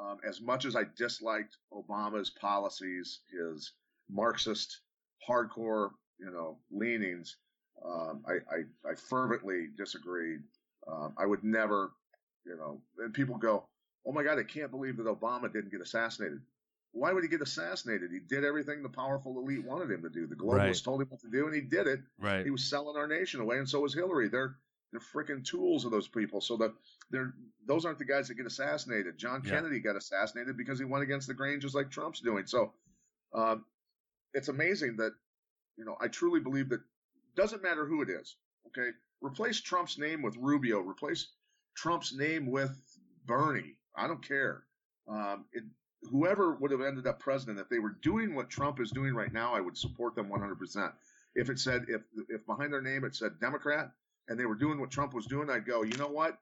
[0.00, 3.72] um, as much as I disliked Obama's policies, his
[4.10, 4.80] Marxist,
[5.28, 7.36] hardcore, you know, leanings,
[7.84, 10.40] um, I, I, I fervently disagreed.
[10.86, 11.90] Um, I would never
[12.46, 13.66] you know, and people go,
[14.06, 16.40] "Oh my God, I can't believe that Obama didn't get assassinated."
[16.92, 18.12] Why would he get assassinated?
[18.12, 20.28] He did everything the powerful elite wanted him to do.
[20.28, 20.84] The globalists right.
[20.84, 22.00] told him what to do, and he did it.
[22.20, 22.44] Right.
[22.44, 24.28] He was selling our nation away, and so was Hillary.
[24.28, 24.56] They're
[24.92, 26.40] they're freaking tools of those people.
[26.40, 26.72] So that
[27.10, 27.34] they're
[27.66, 29.18] those aren't the guys that get assassinated.
[29.18, 29.52] John yeah.
[29.52, 32.46] Kennedy got assassinated because he went against the grain, just like Trump's doing.
[32.46, 32.72] So
[33.32, 33.64] um,
[34.34, 35.12] it's amazing that
[35.76, 36.80] you know I truly believe that
[37.36, 38.36] doesn't matter who it is.
[38.68, 38.90] Okay,
[39.22, 40.80] replace Trump's name with Rubio.
[40.80, 41.28] Replace
[41.76, 42.76] Trump's name with
[43.26, 43.76] Bernie.
[43.96, 44.64] I don't care.
[45.08, 45.64] Um, it,
[46.10, 49.32] whoever would have ended up president, if they were doing what Trump is doing right
[49.32, 50.92] now, I would support them 100%.
[51.34, 53.90] If it said, if, if behind their name it said Democrat
[54.28, 56.38] and they were doing what Trump was doing, I'd go, you know what?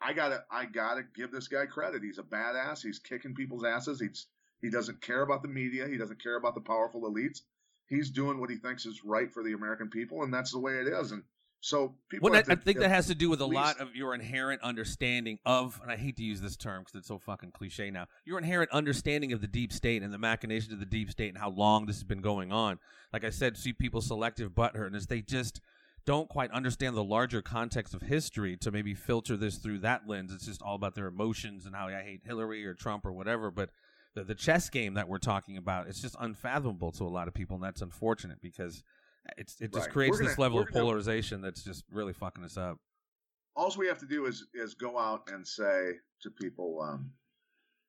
[0.00, 2.02] I gotta, I gotta give this guy credit.
[2.02, 2.82] He's a badass.
[2.82, 4.00] He's kicking people's asses.
[4.00, 4.26] He's,
[4.64, 5.86] he doesn't care about the media.
[5.86, 7.42] He doesn't care about the powerful elites.
[7.86, 10.72] He's doing what he thinks is right for the American people, and that's the way
[10.78, 11.12] it is.
[11.12, 11.22] And
[11.60, 12.30] so people.
[12.30, 15.78] Well, I think that has to do with a lot of your inherent understanding of,
[15.82, 18.06] and I hate to use this term because it's so fucking cliche now.
[18.24, 21.38] Your inherent understanding of the deep state and the machinations of the deep state and
[21.38, 22.78] how long this has been going on.
[23.12, 25.08] Like I said, see people selective butthurtness.
[25.08, 25.60] They just
[26.06, 30.32] don't quite understand the larger context of history to maybe filter this through that lens.
[30.32, 33.50] It's just all about their emotions and how I hate Hillary or Trump or whatever.
[33.50, 33.70] But
[34.14, 37.34] the, the chess game that we're talking about, it's just unfathomable to a lot of
[37.34, 38.82] people, and that's unfortunate because
[39.36, 39.92] it's it just right.
[39.92, 42.78] creates gonna, this level of polarization gonna, that's just really fucking us up.
[43.56, 47.10] All we have to do is is go out and say to people, um,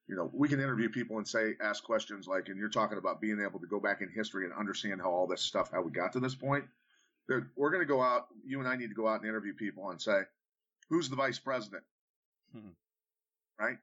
[0.07, 3.21] you know, we can interview people and say, ask questions like, and you're talking about
[3.21, 5.91] being able to go back in history and understand how all this stuff, how we
[5.91, 6.65] got to this point.
[7.27, 8.27] We're going to go out.
[8.45, 10.19] You and I need to go out and interview people and say,
[10.89, 11.83] who's the vice president,
[12.53, 12.69] hmm.
[13.59, 13.77] right?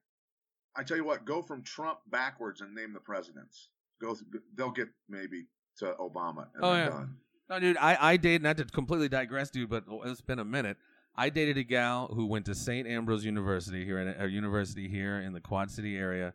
[0.77, 3.69] I tell you what, go from Trump backwards and name the presidents.
[4.01, 4.17] Go,
[4.57, 5.47] they'll get maybe
[5.79, 6.89] to Obama and oh, yeah.
[6.89, 7.17] done.
[7.51, 10.45] No, dude, I, I dated, not to completely digress, dude, but oh, it's been a
[10.45, 10.77] minute.
[11.15, 12.87] I dated a gal who went to St.
[12.89, 16.33] Ambrose University here in a university here in the Quad City area.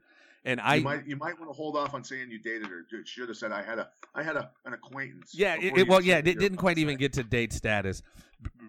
[0.48, 2.86] And I you might, you might want to hold off on saying you dated her.
[2.90, 5.36] You should have said I had a I had a, an acquaintance.
[5.36, 8.02] Yeah, it, it, well, yeah, it didn't quite even get to date status.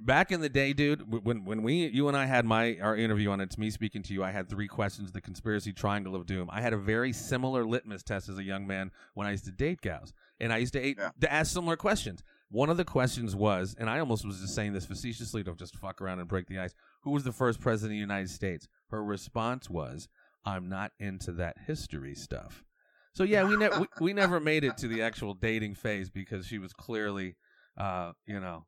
[0.02, 3.30] back in the day, dude, when when we you and I had my our interview
[3.30, 6.48] on it's me speaking to you, I had three questions, the conspiracy triangle of doom.
[6.50, 9.52] I had a very similar litmus test as a young man when I used to
[9.52, 11.10] date gals, and I used to, yeah.
[11.20, 12.22] to ask similar questions.
[12.50, 15.76] One of the questions was, and I almost was just saying this facetiously, don't just
[15.76, 16.74] fuck around and break the ice.
[17.02, 18.68] Who was the first president of the United States?
[18.90, 20.08] Her response was,
[20.48, 22.64] "I'm not into that history stuff."
[23.14, 26.46] So yeah, we never we, we never made it to the actual dating phase because
[26.46, 27.36] she was clearly,
[27.76, 28.66] uh, you know,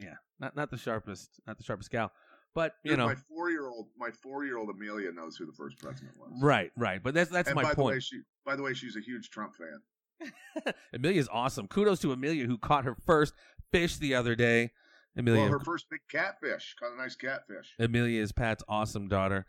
[0.00, 2.12] yeah, not not the sharpest, not the sharpest gal.
[2.54, 5.44] But you Dude, know, my four year old, my four year old Amelia knows who
[5.44, 6.30] the first president was.
[6.40, 7.02] Right, right.
[7.02, 7.76] But that's that's and my by point.
[7.76, 10.72] The way, she, by the way, she's a huge Trump fan.
[10.94, 11.68] Amelia's awesome.
[11.68, 13.34] Kudos to Amelia who caught her first
[13.70, 14.70] fish the other day.
[15.18, 16.74] Amelia, well, her first big catfish.
[16.80, 17.74] Caught a nice catfish.
[17.78, 19.46] Amelia is Pat's awesome daughter.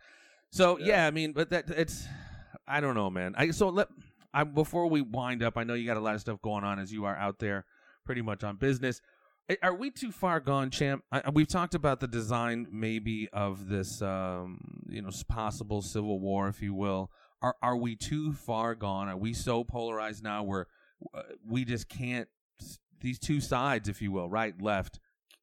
[0.52, 2.08] So yeah, yeah I mean, but that it's
[2.68, 3.34] I don't know, man.
[3.38, 3.88] I so let
[4.34, 5.58] I before we wind up.
[5.58, 7.66] I know you got a lot of stuff going on as you are out there,
[8.06, 9.02] pretty much on business.
[9.64, 11.06] Are we too far gone, champ?
[11.10, 16.50] I, we've talked about the design, maybe of this, um, you know, possible civil war,
[16.50, 17.12] if you will.
[17.42, 19.08] Are are we too far gone?
[19.08, 20.68] Are we so polarized now where
[21.14, 22.28] uh, we just can't?
[23.00, 25.00] These two sides, if you will, right, left,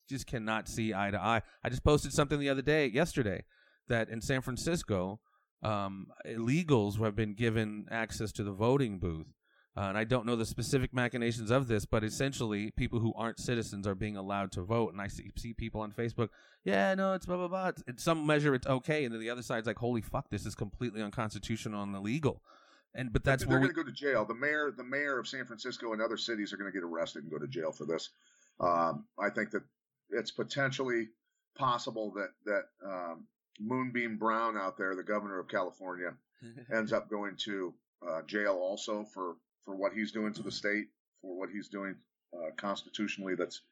[0.09, 1.43] just cannot see eye to eye.
[1.63, 3.45] I just posted something the other day, yesterday,
[3.89, 5.21] that in San Francisco,
[5.63, 9.35] um, illegals have been given access to the voting booth
[9.77, 13.41] uh, and I don't know the specific machinations of this, but essentially, people who aren't
[13.41, 14.93] citizens are being allowed to vote.
[14.93, 16.29] And I see, see people on Facebook,
[16.63, 17.69] yeah, no, it's blah blah blah.
[17.69, 20.47] It's, in some measure, it's okay, and then the other side's like, holy fuck, this
[20.47, 22.41] is completely unconstitutional and illegal.
[22.95, 24.25] And but that's they're going to go to jail.
[24.25, 27.25] The mayor, the mayor of San Francisco and other cities are going to get arrested
[27.25, 28.11] and go to jail for this.
[28.61, 29.63] Um, I think that
[30.11, 31.09] it's potentially
[31.57, 33.27] possible that that um,
[33.61, 36.15] Moonbeam Brown out there, the governor of California,
[36.73, 37.75] ends up going to
[38.07, 40.89] uh, jail also for for what he's doing to the state,
[41.23, 41.97] for what he's doing
[42.35, 43.63] uh, constitutionally that's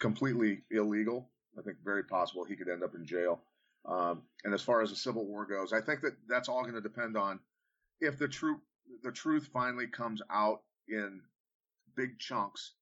[0.00, 1.28] completely illegal.
[1.58, 3.40] I think very possible he could end up in jail.
[3.84, 6.74] Um, and as far as the Civil War goes, I think that that's all going
[6.74, 7.40] to depend on
[8.00, 8.60] if the truth
[9.02, 11.20] the truth finally comes out in
[11.96, 12.72] big chunks.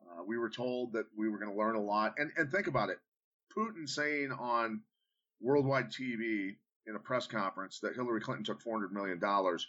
[0.00, 2.66] Uh, we were told that we were going to learn a lot, and and think
[2.66, 2.98] about it.
[3.56, 4.80] Putin saying on
[5.40, 9.66] worldwide TV in a press conference that Hillary Clinton took 400 million dollars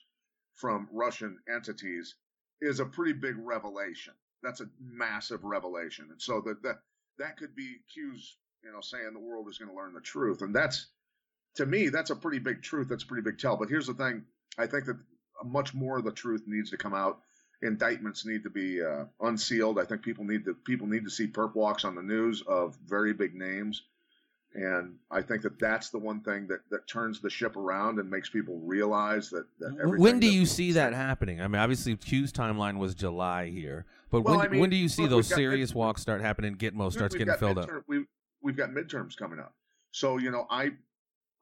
[0.55, 2.15] from Russian entities
[2.61, 4.13] is a pretty big revelation.
[4.41, 6.07] That's a massive revelation.
[6.11, 6.79] And so that that
[7.17, 10.41] that could be Q's, you know, saying the world is going to learn the truth.
[10.41, 10.87] And that's
[11.55, 12.87] to me, that's a pretty big truth.
[12.89, 13.57] That's a pretty big tell.
[13.57, 14.23] But here's the thing:
[14.57, 14.97] I think that
[15.43, 17.19] much more of the truth needs to come out.
[17.61, 19.79] Indictments need to be uh, unsealed.
[19.79, 22.77] I think people need to people need to see perp walks on the news of
[22.85, 23.81] very big names
[24.55, 28.09] and I think that that's the one thing that, that turns the ship around and
[28.09, 31.41] makes people realize that, that When do you see that happening?
[31.41, 34.77] I mean, obviously, Q's timeline was July here, but well, when, I mean, when do
[34.77, 36.55] you see look, those serious mid- walks start happening?
[36.55, 37.83] Gitmo starts getting filled midterm, up.
[37.87, 38.05] We,
[38.41, 39.53] we've got midterms coming up,
[39.91, 40.71] so you know, I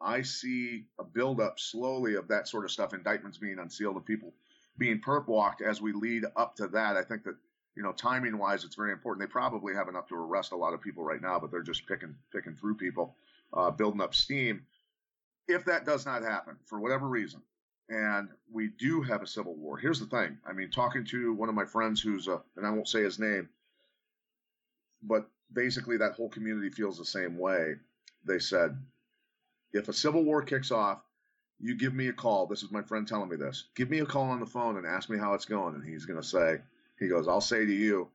[0.02, 4.34] I see a buildup slowly of that sort of stuff, indictments being unsealed, and people
[4.78, 6.98] being perp walked as we lead up to that.
[6.98, 7.36] I think that
[7.76, 9.28] you know, timing wise, it's very important.
[9.28, 11.88] They probably have enough to arrest a lot of people right now, but they're just
[11.88, 13.16] picking picking through people,
[13.54, 14.66] uh, building up steam.
[15.48, 17.42] If that does not happen for whatever reason,
[17.90, 20.38] and we do have a civil war, here's the thing.
[20.48, 23.20] I mean, talking to one of my friends who's a, and I won't say his
[23.20, 23.50] name,
[25.02, 27.76] but basically that whole community feels the same way.
[28.26, 28.78] They said,
[29.74, 31.02] if a civil war kicks off,
[31.60, 32.46] you give me a call.
[32.46, 33.66] This is my friend telling me this.
[33.76, 36.06] Give me a call on the phone and ask me how it's going, and he's
[36.06, 36.60] going to say
[37.04, 38.10] he goes, I'll say to you,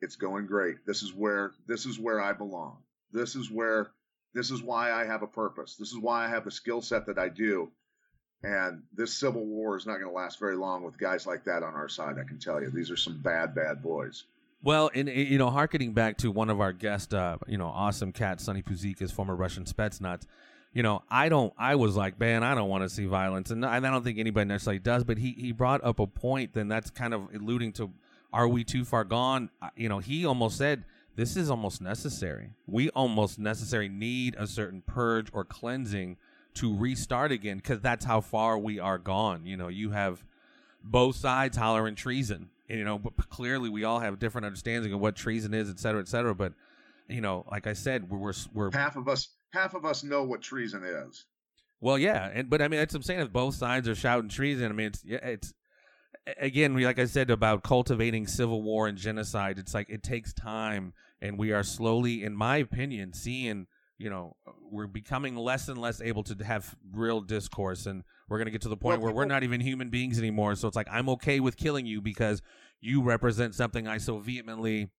[0.00, 0.84] it's going great.
[0.86, 2.78] This is where this is where I belong.
[3.12, 3.90] This is where
[4.34, 5.76] this is why I have a purpose.
[5.76, 7.70] This is why I have the skill set that I do.
[8.42, 11.62] And this civil war is not going to last very long with guys like that
[11.62, 12.16] on our side.
[12.18, 14.24] I can tell you, these are some bad, bad boys.
[14.62, 18.12] Well, and you know, harkening back to one of our guests, uh, you know, awesome
[18.12, 20.26] cat Sonny Puzikas, former Russian Spetsnaz.
[20.76, 21.54] You know, I don't.
[21.56, 24.46] I was like, man, I don't want to see violence, and I don't think anybody
[24.46, 25.04] necessarily does.
[25.04, 27.90] But he he brought up a point, then that's kind of alluding to,
[28.30, 29.48] are we too far gone?
[29.74, 30.84] You know, he almost said
[31.14, 32.50] this is almost necessary.
[32.66, 36.18] We almost necessary need a certain purge or cleansing
[36.56, 39.46] to restart again because that's how far we are gone.
[39.46, 40.22] You know, you have
[40.84, 42.50] both sides hollering treason.
[42.68, 46.02] You know, but clearly we all have different understanding of what treason is, et cetera,
[46.02, 46.34] et cetera.
[46.34, 46.52] But
[47.08, 50.42] you know, like I said, we're we're half of us half of us know what
[50.42, 51.26] treason is.
[51.80, 53.20] Well, yeah, and but I mean that's what I'm saying.
[53.20, 55.54] If both sides are shouting treason, I mean it's it's
[56.38, 59.58] again, we, like I said about cultivating civil war and genocide.
[59.58, 63.66] It's like it takes time, and we are slowly, in my opinion, seeing
[63.98, 64.36] you know
[64.70, 68.60] we're becoming less and less able to have real discourse and we're going to get
[68.62, 71.08] to the point well, where we're not even human beings anymore so it's like i'm
[71.08, 72.42] okay with killing you because
[72.80, 74.90] you represent something i so vehemently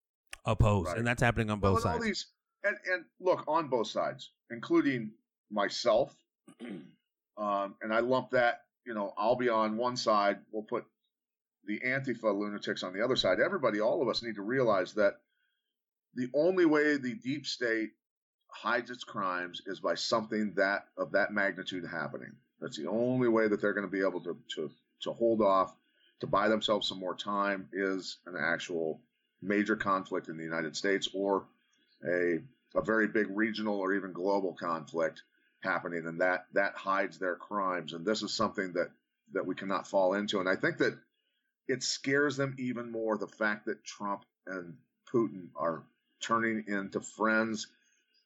[0.47, 0.97] oppose right.
[0.97, 2.27] and that's happening on both well, sides all these
[2.67, 5.13] and and look on both sides, including
[5.51, 6.15] myself,
[7.39, 8.63] um, and I lump that.
[8.85, 10.39] You know, I'll be on one side.
[10.53, 10.85] We'll put
[11.67, 13.41] the Antifa lunatics on the other side.
[13.41, 15.15] Everybody, all of us, need to realize that
[16.15, 17.91] the only way the deep state
[18.49, 22.33] hides its crimes is by something that of that magnitude happening.
[22.61, 24.71] That's the only way that they're going to be able to to
[25.03, 25.75] to hold off,
[26.21, 29.01] to buy themselves some more time, is an actual
[29.43, 31.45] major conflict in the United States or
[32.05, 32.41] a
[32.77, 35.23] a very big regional or even global conflict
[35.61, 37.93] happening, and that that hides their crimes.
[37.93, 38.91] And this is something that
[39.33, 40.39] that we cannot fall into.
[40.39, 40.97] And I think that
[41.67, 44.77] it scares them even more the fact that Trump and
[45.12, 45.83] Putin are
[46.21, 47.67] turning into friends,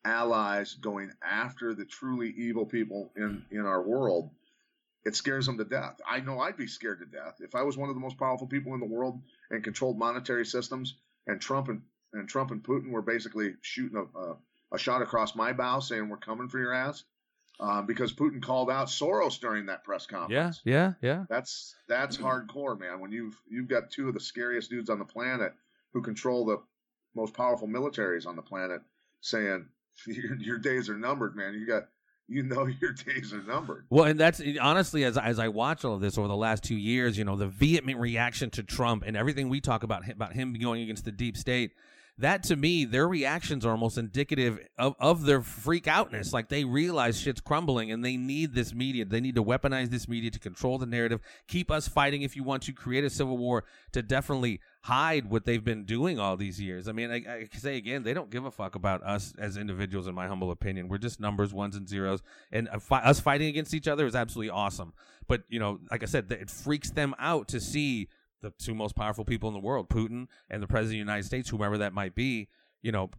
[0.04, 4.30] allies, going after the truly evil people in in our world.
[5.02, 5.98] It scares them to death.
[6.06, 8.46] I know I'd be scared to death if I was one of the most powerful
[8.46, 11.80] people in the world and controlled monetary systems, and Trump and
[12.12, 14.36] and Trump and Putin were basically shooting a, a,
[14.72, 17.04] a shot across my bow, saying we're coming for your ass.
[17.60, 20.62] Um, because Putin called out Soros during that press conference.
[20.64, 21.24] Yeah, yeah, yeah.
[21.28, 23.00] That's that's hardcore, man.
[23.00, 25.52] When you've you've got two of the scariest dudes on the planet
[25.92, 26.62] who control the
[27.14, 28.80] most powerful militaries on the planet
[29.20, 29.66] saying
[30.06, 31.52] your, your days are numbered, man.
[31.52, 31.88] You got
[32.28, 33.84] you know your days are numbered.
[33.90, 36.76] Well, and that's honestly as as I watch all of this over the last two
[36.76, 40.54] years, you know, the vehement reaction to Trump and everything we talk about about him
[40.54, 41.72] going against the deep state
[42.20, 46.32] that to me, their reactions are almost indicative of, of their freak outness.
[46.32, 49.04] Like they realize shit's crumbling and they need this media.
[49.04, 52.44] They need to weaponize this media to control the narrative, keep us fighting if you
[52.44, 56.60] want to, create a civil war to definitely hide what they've been doing all these
[56.60, 56.88] years.
[56.88, 60.06] I mean, I, I say again, they don't give a fuck about us as individuals,
[60.06, 60.88] in my humble opinion.
[60.88, 62.22] We're just numbers, ones and zeros.
[62.52, 64.92] And uh, fi- us fighting against each other is absolutely awesome.
[65.26, 68.08] But, you know, like I said, it freaks them out to see
[68.42, 71.24] the two most powerful people in the world, Putin and the president of the United
[71.24, 72.48] States, whomever that might be,
[72.82, 73.10] you know,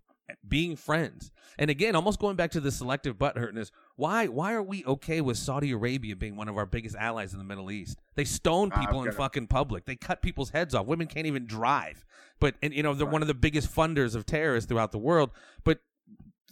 [0.47, 1.31] being friends.
[1.57, 5.21] And again, almost going back to the selective butt hurtness, why why are we okay
[5.21, 7.99] with Saudi Arabia being one of our biggest allies in the Middle East?
[8.15, 9.85] They stone ah, people in fucking public.
[9.85, 10.85] They cut people's heads off.
[10.85, 12.05] Women can't even drive.
[12.39, 13.13] But and you know, they're right.
[13.13, 15.31] one of the biggest funders of terrorists throughout the world.
[15.63, 15.79] But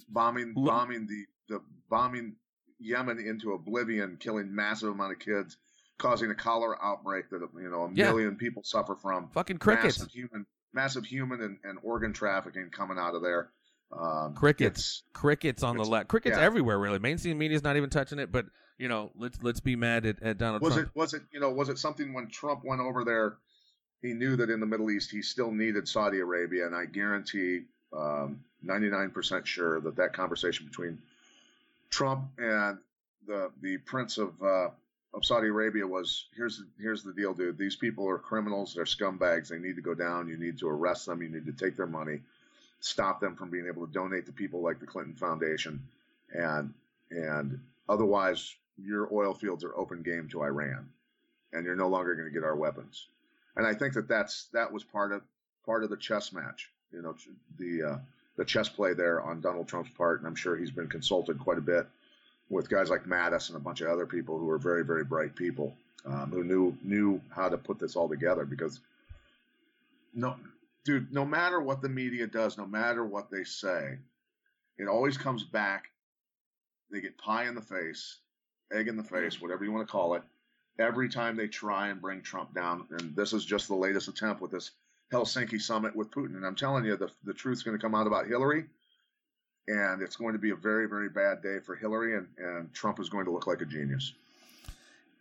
[0.07, 2.35] bombing bombing the the bombing
[2.81, 5.57] Yemen into oblivion, killing massive amount of kids
[5.99, 8.05] causing a cholera outbreak that you know a yeah.
[8.09, 9.29] million people suffer from.
[9.29, 9.99] Fucking crickets.
[9.99, 13.51] Massive human, massive human and, and organ trafficking coming out of there.
[13.91, 16.07] Um, crickets, crickets on the left.
[16.07, 16.43] Crickets yeah.
[16.43, 16.99] everywhere, really.
[16.99, 18.31] Mainstream media's not even touching it.
[18.31, 18.45] But
[18.79, 20.87] you know, let's let's be mad at, at Donald was Trump.
[20.87, 23.37] it was it you know was it something when Trump went over there?
[24.01, 27.63] He knew that in the Middle East he still needed Saudi Arabia, and I guarantee,
[27.91, 30.99] um, 99% sure that that conversation between
[31.89, 32.77] Trump and
[33.27, 34.69] the the Prince of uh,
[35.13, 37.57] of Saudi Arabia was here's here's the deal, dude.
[37.57, 38.73] These people are criminals.
[38.73, 39.49] They're scumbags.
[39.49, 40.27] They need to go down.
[40.27, 41.21] You need to arrest them.
[41.21, 42.19] You need to take their money,
[42.79, 45.81] stop them from being able to donate to people like the Clinton Foundation,
[46.31, 46.73] and
[47.09, 50.89] and otherwise your oil fields are open game to Iran,
[51.53, 53.07] and you're no longer going to get our weapons.
[53.55, 55.23] And I think that that's that was part of
[55.65, 56.69] part of the chess match.
[56.93, 57.15] You know,
[57.57, 57.97] the uh,
[58.37, 61.57] the chess play there on Donald Trump's part, and I'm sure he's been consulted quite
[61.57, 61.87] a bit
[62.49, 65.35] with guys like Mattis and a bunch of other people who were very, very bright
[65.35, 68.45] people um, who knew knew how to put this all together.
[68.45, 68.79] Because
[70.13, 70.35] no,
[70.83, 73.97] dude, no matter what the media does, no matter what they say,
[74.77, 75.89] it always comes back.
[76.91, 78.17] They get pie in the face,
[78.73, 80.23] egg in the face, whatever you want to call it,
[80.79, 82.87] every time they try and bring Trump down.
[82.89, 84.71] And this is just the latest attempt with this
[85.13, 86.35] Helsinki summit with Putin.
[86.35, 88.65] And I'm telling you, the, the truth's going to come out about Hillary
[89.69, 92.99] and it's going to be a very, very bad day for Hillary, and, and Trump
[92.99, 94.13] is going to look like a genius.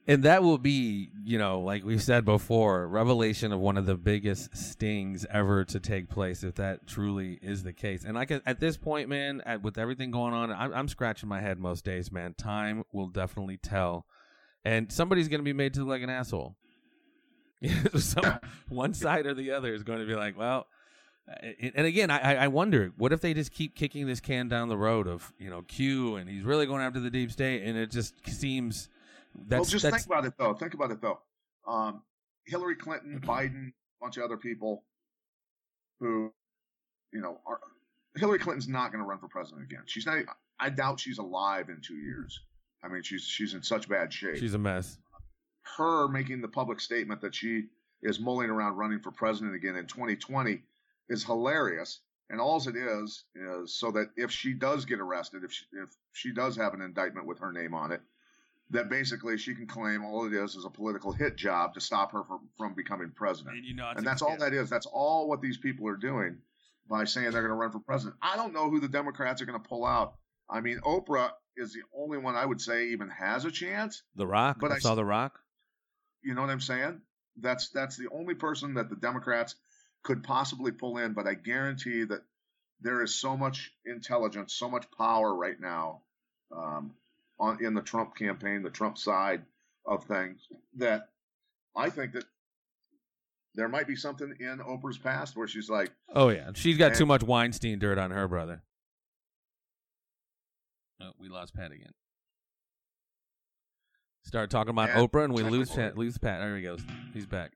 [0.06, 3.94] And that will be, you know, like we said before, revelation of one of the
[3.94, 8.04] biggest stings ever to take place, if that truly is the case.
[8.04, 11.42] And like at this point, man, at, with everything going on, I'm, I'm scratching my
[11.42, 12.32] head most days, man.
[12.32, 14.06] Time will definitely tell,
[14.64, 16.56] and somebody's going to be made to look like an asshole.
[17.98, 18.22] so
[18.70, 20.68] one side or the other is going to be like, well,
[21.60, 24.78] and again, I, I wonder, what if they just keep kicking this can down the
[24.78, 27.90] road of you know Q and he's really going after the deep state, and it
[27.90, 28.88] just seems
[29.46, 29.60] that's.
[29.60, 30.54] Well, just that's, think about it though.
[30.54, 31.20] Think about it though.
[31.66, 32.02] Um,
[32.46, 34.84] Hillary Clinton, Biden, a bunch of other people
[36.00, 36.32] who,
[37.12, 37.60] you know, are,
[38.16, 39.82] Hillary Clinton's not going to run for president again.
[39.86, 40.18] She's not.
[40.58, 42.40] I doubt she's alive in two years.
[42.82, 44.36] I mean, she's she's in such bad shape.
[44.36, 44.98] She's a mess.
[45.76, 47.64] Her making the public statement that she
[48.02, 50.62] is mulling around running for president again in 2020
[51.08, 52.00] is hilarious.
[52.30, 55.88] And all it is is so that if she does get arrested, if she, if
[56.12, 58.02] she does have an indictment with her name on it,
[58.70, 62.12] that basically she can claim all it is is a political hit job to stop
[62.12, 63.56] her from, from becoming president.
[63.56, 64.68] And, you know, and that's all that is.
[64.68, 66.36] That's all what these people are doing.
[66.88, 68.16] by saying they're going to run for president.
[68.22, 70.14] I don't know who the Democrats are going to pull out.
[70.50, 74.02] I mean, Oprah is the only one I would say even has a chance.
[74.16, 74.58] The Rock.
[74.60, 75.38] But I, I saw The Rock.
[76.22, 77.00] You know what I'm saying?
[77.40, 79.54] That's that's the only person that the Democrats
[80.02, 81.12] could possibly pull in.
[81.12, 82.22] But I guarantee that
[82.80, 86.00] there is so much intelligence, so much power right now
[86.54, 86.92] um,
[87.38, 89.42] on in the Trump campaign, the Trump side
[89.84, 90.40] of things,
[90.76, 91.08] that
[91.76, 92.24] I think that
[93.54, 97.06] there might be something in Oprah's past where she's like, "Oh yeah, she's got too
[97.06, 98.62] much Weinstein dirt on her brother."
[101.00, 101.92] Oh, we lost Pat again.
[104.24, 105.96] Start talking about and Oprah, and we lose Pat.
[105.96, 106.40] Lose Pat.
[106.40, 106.80] There he goes.
[107.14, 107.52] He's back.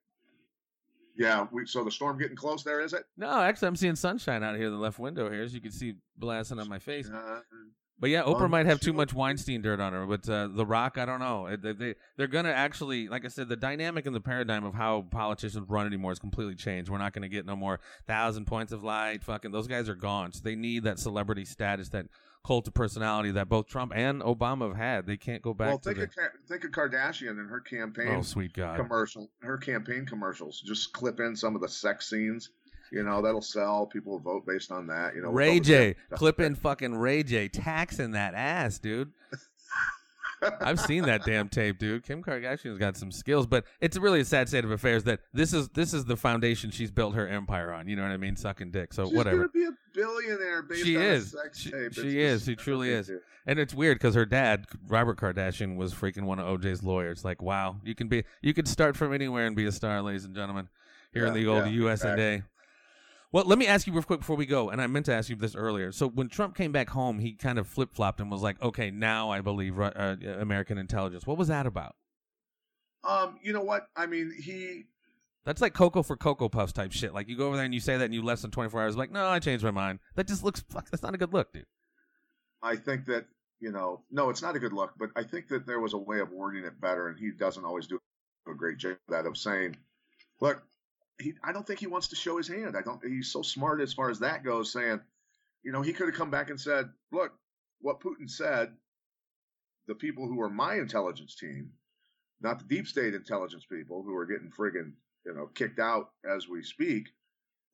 [1.16, 1.46] Yeah.
[1.50, 3.04] We, so the storm getting close there, is it?
[3.16, 5.94] No, actually, I'm seeing sunshine out here the left window here, as you can see
[6.16, 7.08] blasting on my face.
[7.10, 7.40] Uh,
[8.02, 10.06] but yeah, Oprah um, might have too much Weinstein dirt on her.
[10.06, 11.56] But uh, The Rock, I don't know.
[11.56, 15.02] They, they they're gonna actually, like I said, the dynamic and the paradigm of how
[15.10, 16.90] politicians run anymore has completely changed.
[16.90, 19.22] We're not gonna get no more thousand points of light.
[19.22, 20.32] Fucking those guys are gone.
[20.32, 22.06] So they need that celebrity status, that
[22.44, 25.06] cult of personality that both Trump and Obama have had.
[25.06, 25.68] They can't go back.
[25.68, 26.04] Well, think the...
[26.04, 26.10] of
[26.48, 28.08] think of Kardashian and her campaign.
[28.08, 28.76] Oh, sweet God!
[28.76, 30.60] Commercial, her campaign commercials.
[30.60, 32.50] Just clip in some of the sex scenes
[32.92, 33.86] you know, that'll sell.
[33.86, 35.14] People will vote based on that.
[35.14, 39.12] You know, Ray J, clip in fucking Ray J, taxing that ass, dude.
[40.60, 42.04] I've seen that damn tape, dude.
[42.04, 45.52] Kim Kardashian's got some skills, but it's really a sad state of affairs that this
[45.52, 47.88] is this is the foundation she's built her empire on.
[47.88, 48.36] You know what I mean?
[48.36, 48.92] Sucking dick.
[48.92, 49.48] So she's whatever.
[49.48, 51.30] Gonna be a billionaire based she on is.
[51.30, 51.94] Sex she, tape.
[51.94, 52.44] she is.
[52.44, 53.10] She truly is.
[53.46, 57.24] And it's weird because her dad, Robert Kardashian, was freaking one of OJ's lawyers.
[57.24, 60.24] Like, wow, you can be, you can start from anywhere and be a star, ladies
[60.24, 60.68] and gentlemen,
[61.12, 62.24] here yeah, in the old yeah, US exactly.
[62.24, 62.46] and A.
[63.32, 65.30] Well, let me ask you real quick before we go, and I meant to ask
[65.30, 65.90] you this earlier.
[65.90, 68.90] So when Trump came back home, he kind of flip flopped and was like, "Okay,
[68.90, 71.96] now I believe uh, American intelligence." What was that about?
[73.04, 73.88] Um, you know what?
[73.96, 74.84] I mean, he.
[75.44, 77.14] That's like Cocoa for Cocoa Puffs type shit.
[77.14, 78.82] Like you go over there and you say that, and you less than twenty four
[78.82, 80.00] hours, like, no, I changed my mind.
[80.14, 80.62] That just looks.
[80.68, 81.64] Fuck, that's not a good look, dude.
[82.62, 83.24] I think that
[83.60, 85.98] you know, no, it's not a good look, but I think that there was a
[85.98, 87.98] way of wording it better, and he doesn't always do
[88.46, 89.76] a great job of that of saying,
[90.40, 90.62] "Look,
[91.22, 92.76] he, I don't think he wants to show his hand.
[92.76, 93.00] I don't.
[93.04, 94.72] He's so smart as far as that goes.
[94.72, 95.00] Saying,
[95.62, 97.32] you know, he could have come back and said, "Look,
[97.80, 98.72] what Putin said.
[99.88, 101.72] The people who are my intelligence team,
[102.40, 104.92] not the deep state intelligence people who are getting friggin'
[105.26, 107.08] you know kicked out as we speak.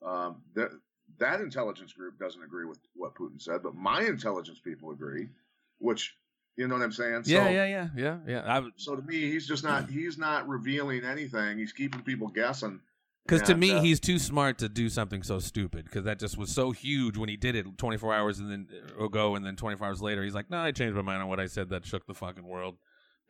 [0.05, 0.71] Um, that
[1.19, 5.29] that intelligence group doesn't agree with what Putin said, but my intelligence people agree,
[5.79, 6.15] which
[6.57, 7.23] you know what I'm saying?
[7.27, 8.43] Yeah, so, yeah, yeah, yeah, yeah.
[8.45, 11.59] I, so to me, he's just not he's not revealing anything.
[11.59, 12.81] He's keeping people guessing
[13.29, 15.85] because to me, he's too smart to do something so stupid.
[15.85, 18.69] Because that just was so huge when he did it 24 hours and then
[18.99, 21.29] uh, ago, and then 24 hours later, he's like, "No, I changed my mind on
[21.29, 21.69] what I said.
[21.69, 22.77] That shook the fucking world."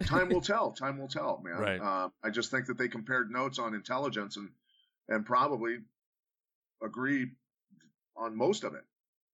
[0.05, 0.71] Time will tell.
[0.73, 1.59] Time will tell, man.
[1.59, 1.81] Right.
[1.81, 4.51] Uh, I just think that they compared notes on intelligence and
[5.09, 5.79] and probably
[6.83, 7.27] agree
[8.17, 8.85] on most of it,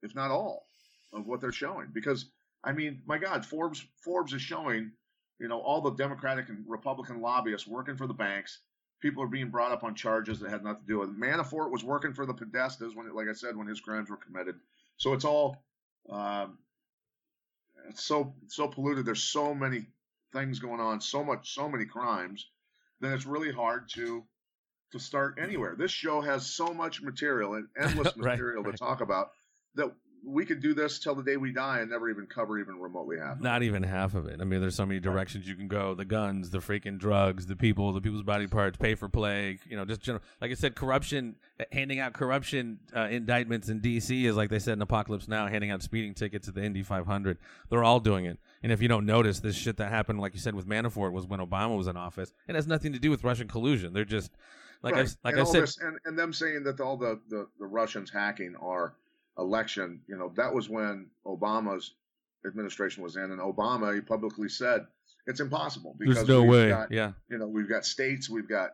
[0.02, 0.66] if not all,
[1.12, 1.88] of what they're showing.
[1.92, 2.30] Because
[2.64, 4.92] I mean, my God, Forbes Forbes is showing,
[5.38, 8.60] you know, all the Democratic and Republican lobbyists working for the banks
[9.04, 11.20] people are being brought up on charges that had nothing to do with it.
[11.20, 14.54] Manafort was working for the Podestas when, like I said, when his crimes were committed.
[14.96, 15.62] So it's all
[16.08, 16.56] um,
[17.90, 19.04] it's so so polluted.
[19.04, 19.88] There's so many
[20.32, 22.48] things going on, so much, so many crimes.
[23.00, 24.24] Then it's really hard to
[24.92, 25.74] to start anywhere.
[25.76, 28.78] This show has so much material and endless material right, right.
[28.78, 29.32] to talk about
[29.74, 29.92] that
[30.26, 33.18] we could do this till the day we die and never even cover even remotely
[33.18, 33.40] half.
[33.40, 34.40] Not even half of it.
[34.40, 37.56] I mean, there's so many directions you can go: the guns, the freaking drugs, the
[37.56, 39.58] people, the people's body parts, pay for play.
[39.68, 40.22] You know, just general.
[40.40, 41.36] Like I said, corruption.
[41.70, 44.26] Handing out corruption uh, indictments in D.C.
[44.26, 47.38] is like they said in Apocalypse Now, handing out speeding tickets at the Indy 500.
[47.70, 48.38] They're all doing it.
[48.62, 51.26] And if you don't notice, this shit that happened, like you said with Manafort, was
[51.26, 52.32] when Obama was in office.
[52.48, 53.92] It has nothing to do with Russian collusion.
[53.92, 54.32] They're just
[54.82, 55.06] like right.
[55.06, 57.66] I like and I said, this, and, and them saying that all the, the the
[57.66, 58.94] Russians hacking are
[59.38, 61.94] election, you know, that was when Obama's
[62.46, 64.86] administration was in, and Obama he publicly said
[65.26, 66.68] it's impossible because there's no way.
[66.68, 68.70] Got, yeah, you know, we've got states, we've got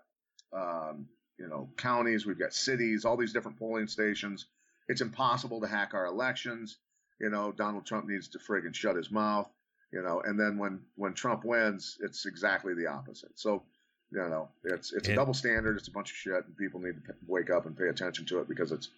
[0.53, 1.07] um,
[1.39, 4.47] you know counties, we've got cities, all these different polling stations.
[4.89, 6.79] It's impossible to hack our elections.
[7.21, 9.49] You know, Donald Trump needs to friggin' shut his mouth.
[9.93, 13.39] You know, and then when when Trump wins, it's exactly the opposite.
[13.39, 13.63] So
[14.13, 15.77] you know, it's it's a double standard.
[15.77, 18.41] It's a bunch of shit, and people need to wake up and pay attention to
[18.41, 18.89] it because it's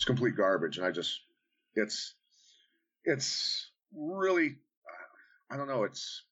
[0.00, 0.78] it's complete garbage.
[0.78, 1.20] And I just,
[1.74, 2.14] it's,
[3.04, 4.56] it's really,
[5.50, 6.22] I don't know, it's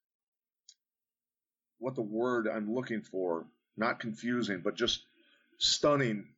[1.79, 3.45] what the word I'm looking for,
[3.77, 5.03] not confusing, but just
[5.59, 6.29] stunning,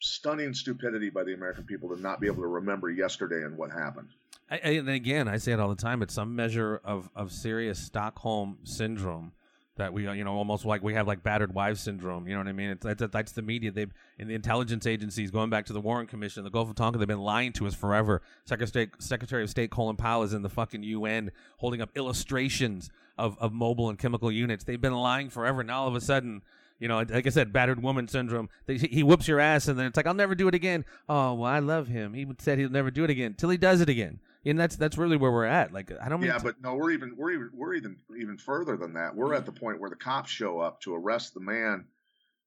[0.00, 3.72] stunning stupidity by the American people to not be able to remember yesterday and what
[3.72, 4.10] happened.
[4.48, 6.02] I, and again, I say it all the time.
[6.02, 9.32] It's some measure of, of serious Stockholm syndrome
[9.80, 12.40] that we uh, you know almost like we have like battered wives syndrome you know
[12.40, 12.70] what i mean?
[12.70, 13.70] It's that's, that's the media.
[13.70, 17.00] They've in the intelligence agencies going back to the warren commission the gulf of tonkin
[17.00, 18.22] they've been lying to us forever.
[18.44, 23.36] Secretary secretary of state colin powell is in the fucking un holding up illustrations of,
[23.38, 24.64] of mobile and chemical units.
[24.64, 25.64] They've been lying forever.
[25.64, 26.42] Now all of a sudden
[26.78, 28.48] you know, like I said, battered woman syndrome.
[28.66, 30.86] He whoops your ass, and then it's like, I'll never do it again.
[31.10, 32.14] Oh, well, I love him.
[32.14, 33.34] He said he'll never do it again.
[33.34, 35.72] Till he does it again and that's that's really where we're at.
[35.72, 36.22] Like I don't.
[36.22, 39.14] Yeah, but no, we're even we're even we're even even further than that.
[39.14, 41.86] We're at the point where the cops show up to arrest the man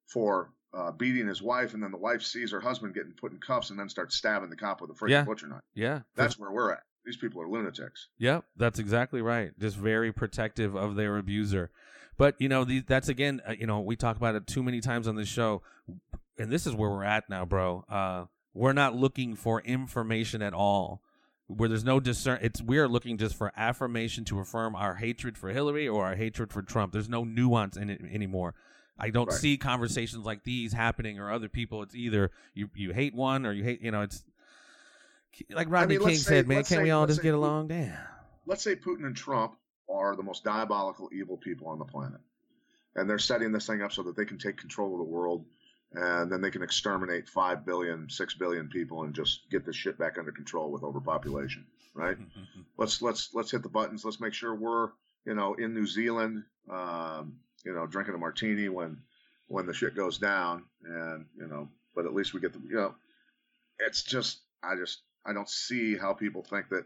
[0.07, 3.39] for uh, beating his wife, and then the wife sees her husband getting put in
[3.39, 5.23] cuffs, and then starts stabbing the cop with a freaking yeah.
[5.23, 5.61] butcher knife.
[5.73, 6.83] Yeah, that's where we're at.
[7.05, 8.07] These people are lunatics.
[8.17, 9.51] Yep, that's exactly right.
[9.59, 11.69] Just very protective of their abuser.
[12.17, 14.81] But you know, the, that's again, uh, you know, we talk about it too many
[14.81, 15.61] times on this show,
[16.39, 17.85] and this is where we're at now, bro.
[17.89, 18.25] Uh,
[18.55, 21.01] we're not looking for information at all
[21.47, 25.49] where there's no discern it's we're looking just for affirmation to affirm our hatred for
[25.49, 26.93] Hillary or our hatred for Trump.
[26.93, 28.55] There's no nuance in it anymore.
[28.97, 29.37] I don't right.
[29.37, 31.81] see conversations like these happening or other people.
[31.83, 34.23] It's either you you hate one or you hate you know it's
[35.49, 37.67] like Rodney I mean, King say, said, man, can't say, we all just get along?
[37.67, 37.97] Damn.
[38.45, 39.55] Let's say Putin and Trump
[39.89, 42.19] are the most diabolical evil people on the planet.
[42.95, 45.45] And they're setting this thing up so that they can take control of the world
[45.95, 49.97] and then they can exterminate 5 billion 6 billion people and just get this shit
[49.97, 52.17] back under control with overpopulation right
[52.77, 54.89] let's let's let's hit the buttons let's make sure we're
[55.25, 57.35] you know in new zealand um,
[57.65, 58.97] you know drinking a martini when
[59.47, 62.75] when the shit goes down and you know but at least we get the you
[62.75, 62.95] know
[63.79, 66.85] it's just i just i don't see how people think that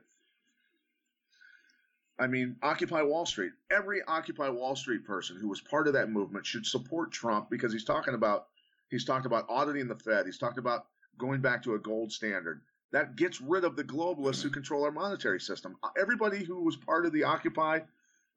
[2.19, 3.51] I mean, Occupy Wall Street.
[3.69, 7.71] Every Occupy Wall Street person who was part of that movement should support Trump because
[7.71, 8.47] he's talking about
[8.89, 10.25] He's talked about auditing the Fed.
[10.25, 10.85] He's talked about
[11.17, 12.61] going back to a gold standard.
[12.91, 15.75] That gets rid of the globalists who control our monetary system.
[15.83, 17.81] Uh, everybody who was part of the Occupy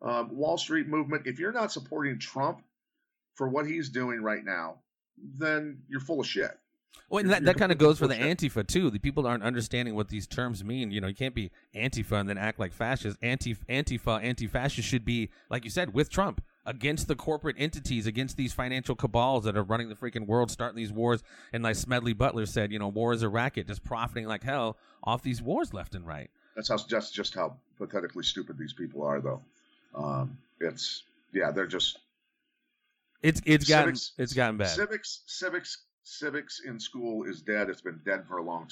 [0.02, 2.62] um, Wall Street movement, if you're not supporting Trump
[3.34, 4.80] for what he's doing right now,
[5.38, 6.50] then you're full of shit.
[7.08, 8.90] Well, and that, that kind of goes for the Antifa too.
[8.90, 10.90] The people aren't understanding what these terms mean.
[10.90, 13.16] You know, you can't be Antifa and then act like fascist.
[13.22, 18.36] Anti Antifa, anti-fascist should be, like you said, with Trump against the corporate entities, against
[18.36, 21.20] these financial cabals that are running the freaking world, starting these wars.
[21.52, 24.76] And like Smedley Butler said, you know, war is a racket, just profiting like hell
[25.02, 26.30] off these wars left and right.
[26.54, 29.42] That's how just just how pathetically stupid these people are, though.
[29.96, 31.02] Um, it's
[31.32, 31.98] yeah, they're just.
[33.22, 34.68] It's it's gotten civics, it's gotten bad.
[34.68, 37.68] Civics civics civics in school is dead.
[37.68, 38.68] It's been dead for a long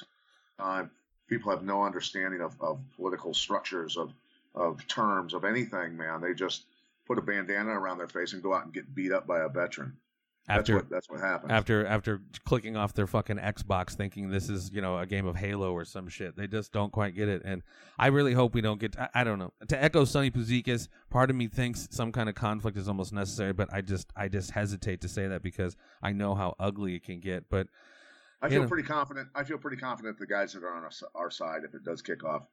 [0.59, 0.91] time.
[1.29, 4.13] People have no understanding of, of political structures of
[4.55, 6.21] of terms of anything, man.
[6.21, 6.65] They just
[7.09, 9.49] put a bandana around their face and go out and get beat up by a
[9.49, 9.97] veteran.
[10.51, 11.53] After that's what, that's what happens.
[11.53, 15.37] After after clicking off their fucking Xbox, thinking this is you know a game of
[15.37, 17.43] Halo or some shit, they just don't quite get it.
[17.45, 17.63] And
[17.99, 18.99] I really hope we don't get.
[18.99, 19.53] I, I don't know.
[19.69, 23.53] To echo Sonny Puzikas, part of me thinks some kind of conflict is almost necessary,
[23.53, 27.05] but I just I just hesitate to say that because I know how ugly it
[27.05, 27.51] can get.
[27.51, 27.67] But
[28.41, 28.69] I feel know.
[28.69, 29.29] pretty confident.
[29.35, 32.01] I feel pretty confident the guys that are on our, our side, if it does
[32.01, 32.47] kick off,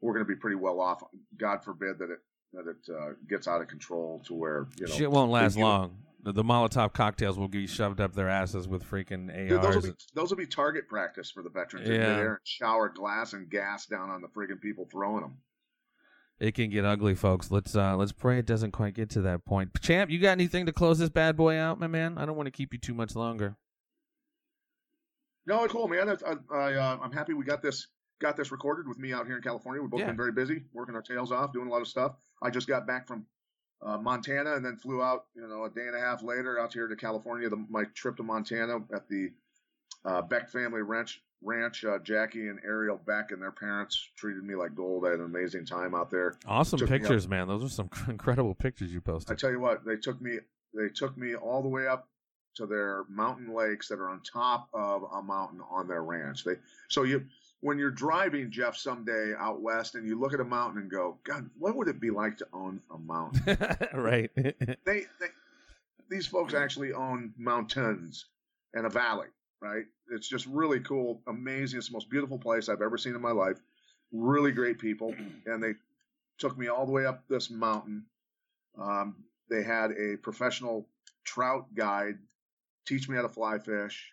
[0.00, 1.02] we're going to be pretty well off.
[1.36, 2.20] God forbid that it
[2.52, 5.96] that it uh, gets out of control to where you know shit won't last long.
[6.22, 9.48] The, the, Molotov cocktails will be shoved up their asses with freaking ARs.
[9.48, 11.88] Dude, those, will be, those will be target practice for the veterans.
[11.88, 12.16] Yeah.
[12.16, 15.38] there and shower glass and gas down on the freaking people throwing them.
[16.38, 17.50] It can get ugly, folks.
[17.50, 19.70] Let's uh let's pray it doesn't quite get to that point.
[19.80, 22.18] Champ, you got anything to close this bad boy out, my man?
[22.18, 23.56] I don't want to keep you too much longer.
[25.46, 26.08] No, it's cool, man.
[26.08, 27.88] I, I, uh, I'm happy we got this
[28.20, 29.80] got this recorded with me out here in California.
[29.80, 30.06] We've both yeah.
[30.06, 32.16] been very busy, working our tails off, doing a lot of stuff.
[32.42, 33.26] I just got back from
[33.82, 36.72] uh, Montana and then flew out, you know, a day and a half later out
[36.72, 37.48] here to California.
[37.48, 39.30] The, my trip to Montana at the
[40.04, 41.22] uh, Beck family ranch.
[41.42, 45.06] Ranch, uh, Jackie and Ariel Beck and their parents treated me like gold.
[45.06, 46.36] I had an amazing time out there.
[46.46, 47.48] Awesome pictures, man.
[47.48, 49.32] Those are some incredible pictures you posted.
[49.32, 50.40] I tell you what, they took me.
[50.74, 52.10] They took me all the way up
[52.56, 56.44] to their mountain lakes that are on top of a mountain on their ranch.
[56.44, 56.56] They
[56.88, 57.24] so you
[57.60, 61.18] when you're driving, Jeff, someday out west, and you look at a mountain and go,
[61.24, 63.58] God, what would it be like to own a mountain?
[63.94, 64.30] right.
[64.36, 64.46] they,
[64.84, 65.26] they,
[66.08, 68.26] these folks actually own mountains
[68.74, 69.28] and a valley,
[69.60, 69.84] right?
[70.10, 71.78] It's just really cool, amazing.
[71.78, 73.58] It's the most beautiful place I've ever seen in my life.
[74.12, 75.14] Really great people,
[75.46, 75.74] and they
[76.38, 78.04] took me all the way up this mountain.
[78.76, 79.16] Um,
[79.48, 80.88] they had a professional
[81.22, 82.18] trout guide
[82.86, 84.10] teach me how to fly fish.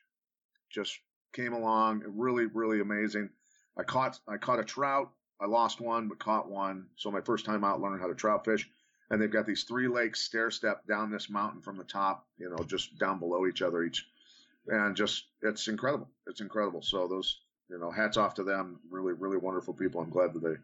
[0.69, 0.99] Just
[1.33, 3.29] came along, really, really amazing.
[3.77, 5.11] I caught I caught a trout.
[5.39, 6.87] I lost one, but caught one.
[6.95, 8.69] So my first time out learning how to trout fish.
[9.09, 12.49] And they've got these three lakes stair step down this mountain from the top, you
[12.49, 14.05] know, just down below each other each.
[14.67, 16.09] And just it's incredible.
[16.25, 16.81] It's incredible.
[16.81, 18.79] So those, you know, hats off to them.
[18.89, 20.01] Really, really wonderful people.
[20.01, 20.55] I'm glad that they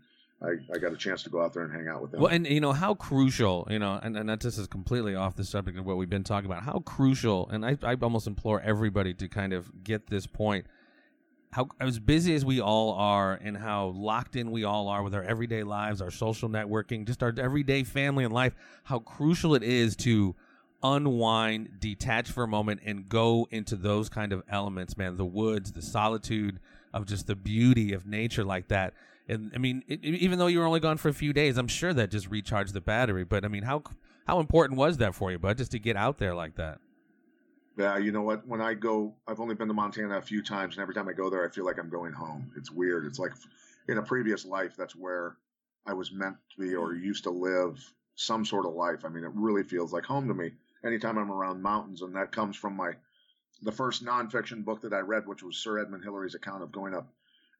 [0.43, 2.22] I, I got a chance to go out there and hang out with them.
[2.22, 5.36] Well, and you know how crucial, you know, and, and that this is completely off
[5.36, 6.64] the subject of what we've been talking about.
[6.64, 10.66] How crucial, and I, I almost implore everybody to kind of get this point.
[11.54, 15.16] How as busy as we all are, and how locked in we all are with
[15.16, 18.54] our everyday lives, our social networking, just our everyday family and life.
[18.84, 20.36] How crucial it is to
[20.82, 25.16] unwind, detach for a moment, and go into those kind of elements, man.
[25.18, 26.60] The woods, the solitude
[26.93, 28.93] of just the beauty of nature like that
[29.28, 31.68] and I mean, it, even though you were only gone for a few days, I'm
[31.68, 33.24] sure that just recharged the battery.
[33.24, 33.84] But I mean, how
[34.28, 36.80] how important was that for you, bud, just to get out there like that?
[37.78, 38.47] Yeah, you know what?
[38.47, 41.13] When I go, I've only been to Montana a few times, and every time I
[41.13, 42.51] go there, I feel like I'm going home.
[42.55, 43.05] It's weird.
[43.05, 43.34] It's like
[43.88, 45.38] in a previous life, that's where
[45.86, 47.84] I was meant to be or used to live
[48.15, 49.05] some sort of life.
[49.05, 50.51] I mean, it really feels like home to me
[50.86, 52.93] anytime I'm around mountains, and that comes from my
[53.61, 56.93] the first nonfiction book that I read, which was Sir Edmund Hillary's account of going
[56.93, 57.07] up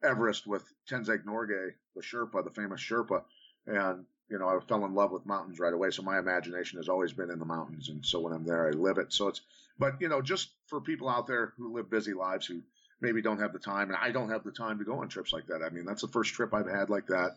[0.04, 3.24] Everest with Tenzing Norgay, the Sherpa, the famous Sherpa,
[3.66, 5.92] and you know I fell in love with mountains right away.
[5.92, 8.72] So my imagination has always been in the mountains, and so when I'm there, I
[8.72, 9.14] live it.
[9.14, 9.42] So it's,
[9.78, 12.64] but you know, just for people out there who live busy lives who
[13.00, 15.34] maybe don't have the time, and I don't have the time to go on trips
[15.34, 15.62] like that.
[15.64, 17.36] I mean, that's the first trip I've had like that.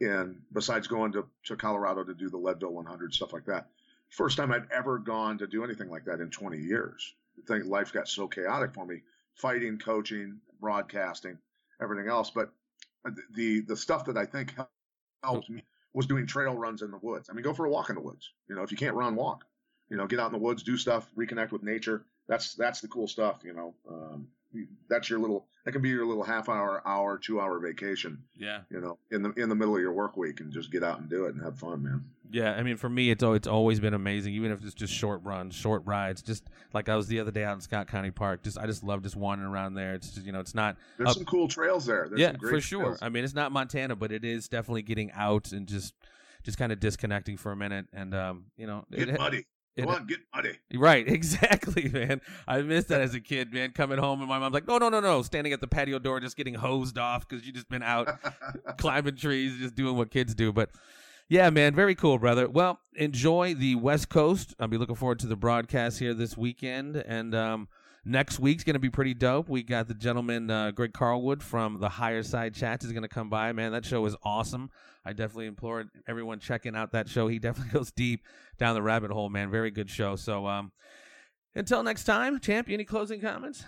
[0.00, 3.66] And besides going to, to Colorado to do the Leadville 100 stuff like that,
[4.08, 7.14] first time I'd ever gone to do anything like that in 20 years.
[7.38, 9.02] I think life got so chaotic for me,
[9.34, 11.36] fighting, coaching, broadcasting
[11.78, 12.30] everything else.
[12.30, 12.52] But
[13.34, 14.54] the the stuff that I think
[15.22, 15.62] helped me
[15.96, 17.30] was doing trail runs in the woods.
[17.30, 18.30] I mean, go for a walk in the woods.
[18.50, 19.44] You know, if you can't run, walk.
[19.88, 22.04] You know, get out in the woods, do stuff, reconnect with nature.
[22.28, 23.40] That's that's the cool stuff.
[23.42, 24.28] You know, um,
[24.88, 28.22] that's your little that can be your little half hour, hour, two hour vacation.
[28.36, 28.60] Yeah.
[28.70, 31.00] You know, in the in the middle of your work week and just get out
[31.00, 32.04] and do it and have fun, man.
[32.30, 35.22] Yeah, I mean, for me, it's it's always been amazing, even if it's just short
[35.24, 36.22] runs, short rides.
[36.22, 38.42] Just like I was the other day out in Scott County Park.
[38.42, 39.94] Just I just love just wandering around there.
[39.94, 40.76] It's just you know, it's not.
[40.96, 42.06] There's up, some cool trails there.
[42.08, 42.82] There's yeah, for sure.
[42.82, 42.98] Trails.
[43.02, 45.94] I mean, it's not Montana, but it is definitely getting out and just
[46.42, 49.46] just kind of disconnecting for a minute and um, you know, get it, muddy.
[49.78, 50.58] Come on, get muddy.
[50.74, 52.20] Right, exactly, man.
[52.48, 53.72] I missed that as a kid, man.
[53.72, 56.20] Coming home and my mom's like, "No, no, no, no!" Standing at the patio door,
[56.20, 58.08] just getting hosed off because you just been out
[58.78, 60.52] climbing trees, just doing what kids do.
[60.52, 60.70] But
[61.28, 62.48] yeah, man, very cool, brother.
[62.48, 64.54] Well, enjoy the West Coast.
[64.58, 67.68] I'll be looking forward to the broadcast here this weekend, and um,
[68.04, 69.48] next week's going to be pretty dope.
[69.48, 73.08] We got the gentleman uh, Greg Carlwood from the Higher Side Chats is going to
[73.08, 73.52] come by.
[73.52, 74.70] Man, that show is awesome.
[75.06, 77.28] I definitely implore everyone checking out that show.
[77.28, 78.24] He definitely goes deep
[78.58, 79.50] down the rabbit hole, man.
[79.50, 80.16] Very good show.
[80.16, 80.72] So, um,
[81.54, 82.68] until next time, champ.
[82.68, 83.64] Any closing comments?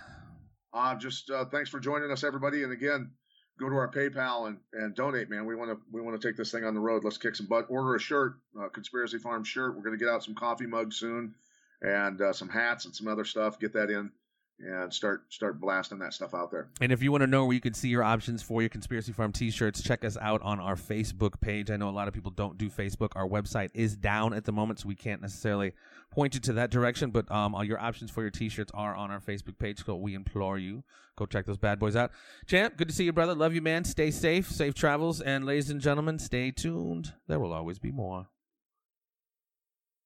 [0.73, 2.63] Uh, just uh, thanks for joining us, everybody.
[2.63, 3.11] And again,
[3.59, 5.45] go to our PayPal and, and donate, man.
[5.45, 7.03] We want to we want to take this thing on the road.
[7.03, 7.67] Let's kick some butt.
[7.69, 9.75] Order a shirt, uh, Conspiracy Farm shirt.
[9.75, 11.33] We're going to get out some coffee mugs soon,
[11.81, 13.59] and uh, some hats and some other stuff.
[13.59, 14.11] Get that in
[14.59, 16.69] and start start blasting that stuff out there.
[16.81, 19.11] And if you want to know where you can see your options for your Conspiracy
[19.11, 21.71] Farm T-shirts, check us out on our Facebook page.
[21.71, 23.09] I know a lot of people don't do Facebook.
[23.15, 25.73] Our website is down at the moment, so we can't necessarily
[26.11, 27.11] point you to that direction.
[27.11, 29.83] But um, all your options for your T-shirts are on our Facebook page.
[29.85, 30.83] So we implore you
[31.19, 32.11] go check those bad boys out.
[32.47, 33.35] Champ, good to see you, brother.
[33.35, 33.83] Love you, man.
[33.83, 37.13] Stay safe, safe travels, and ladies and gentlemen, stay tuned.
[37.27, 38.27] There will always be more.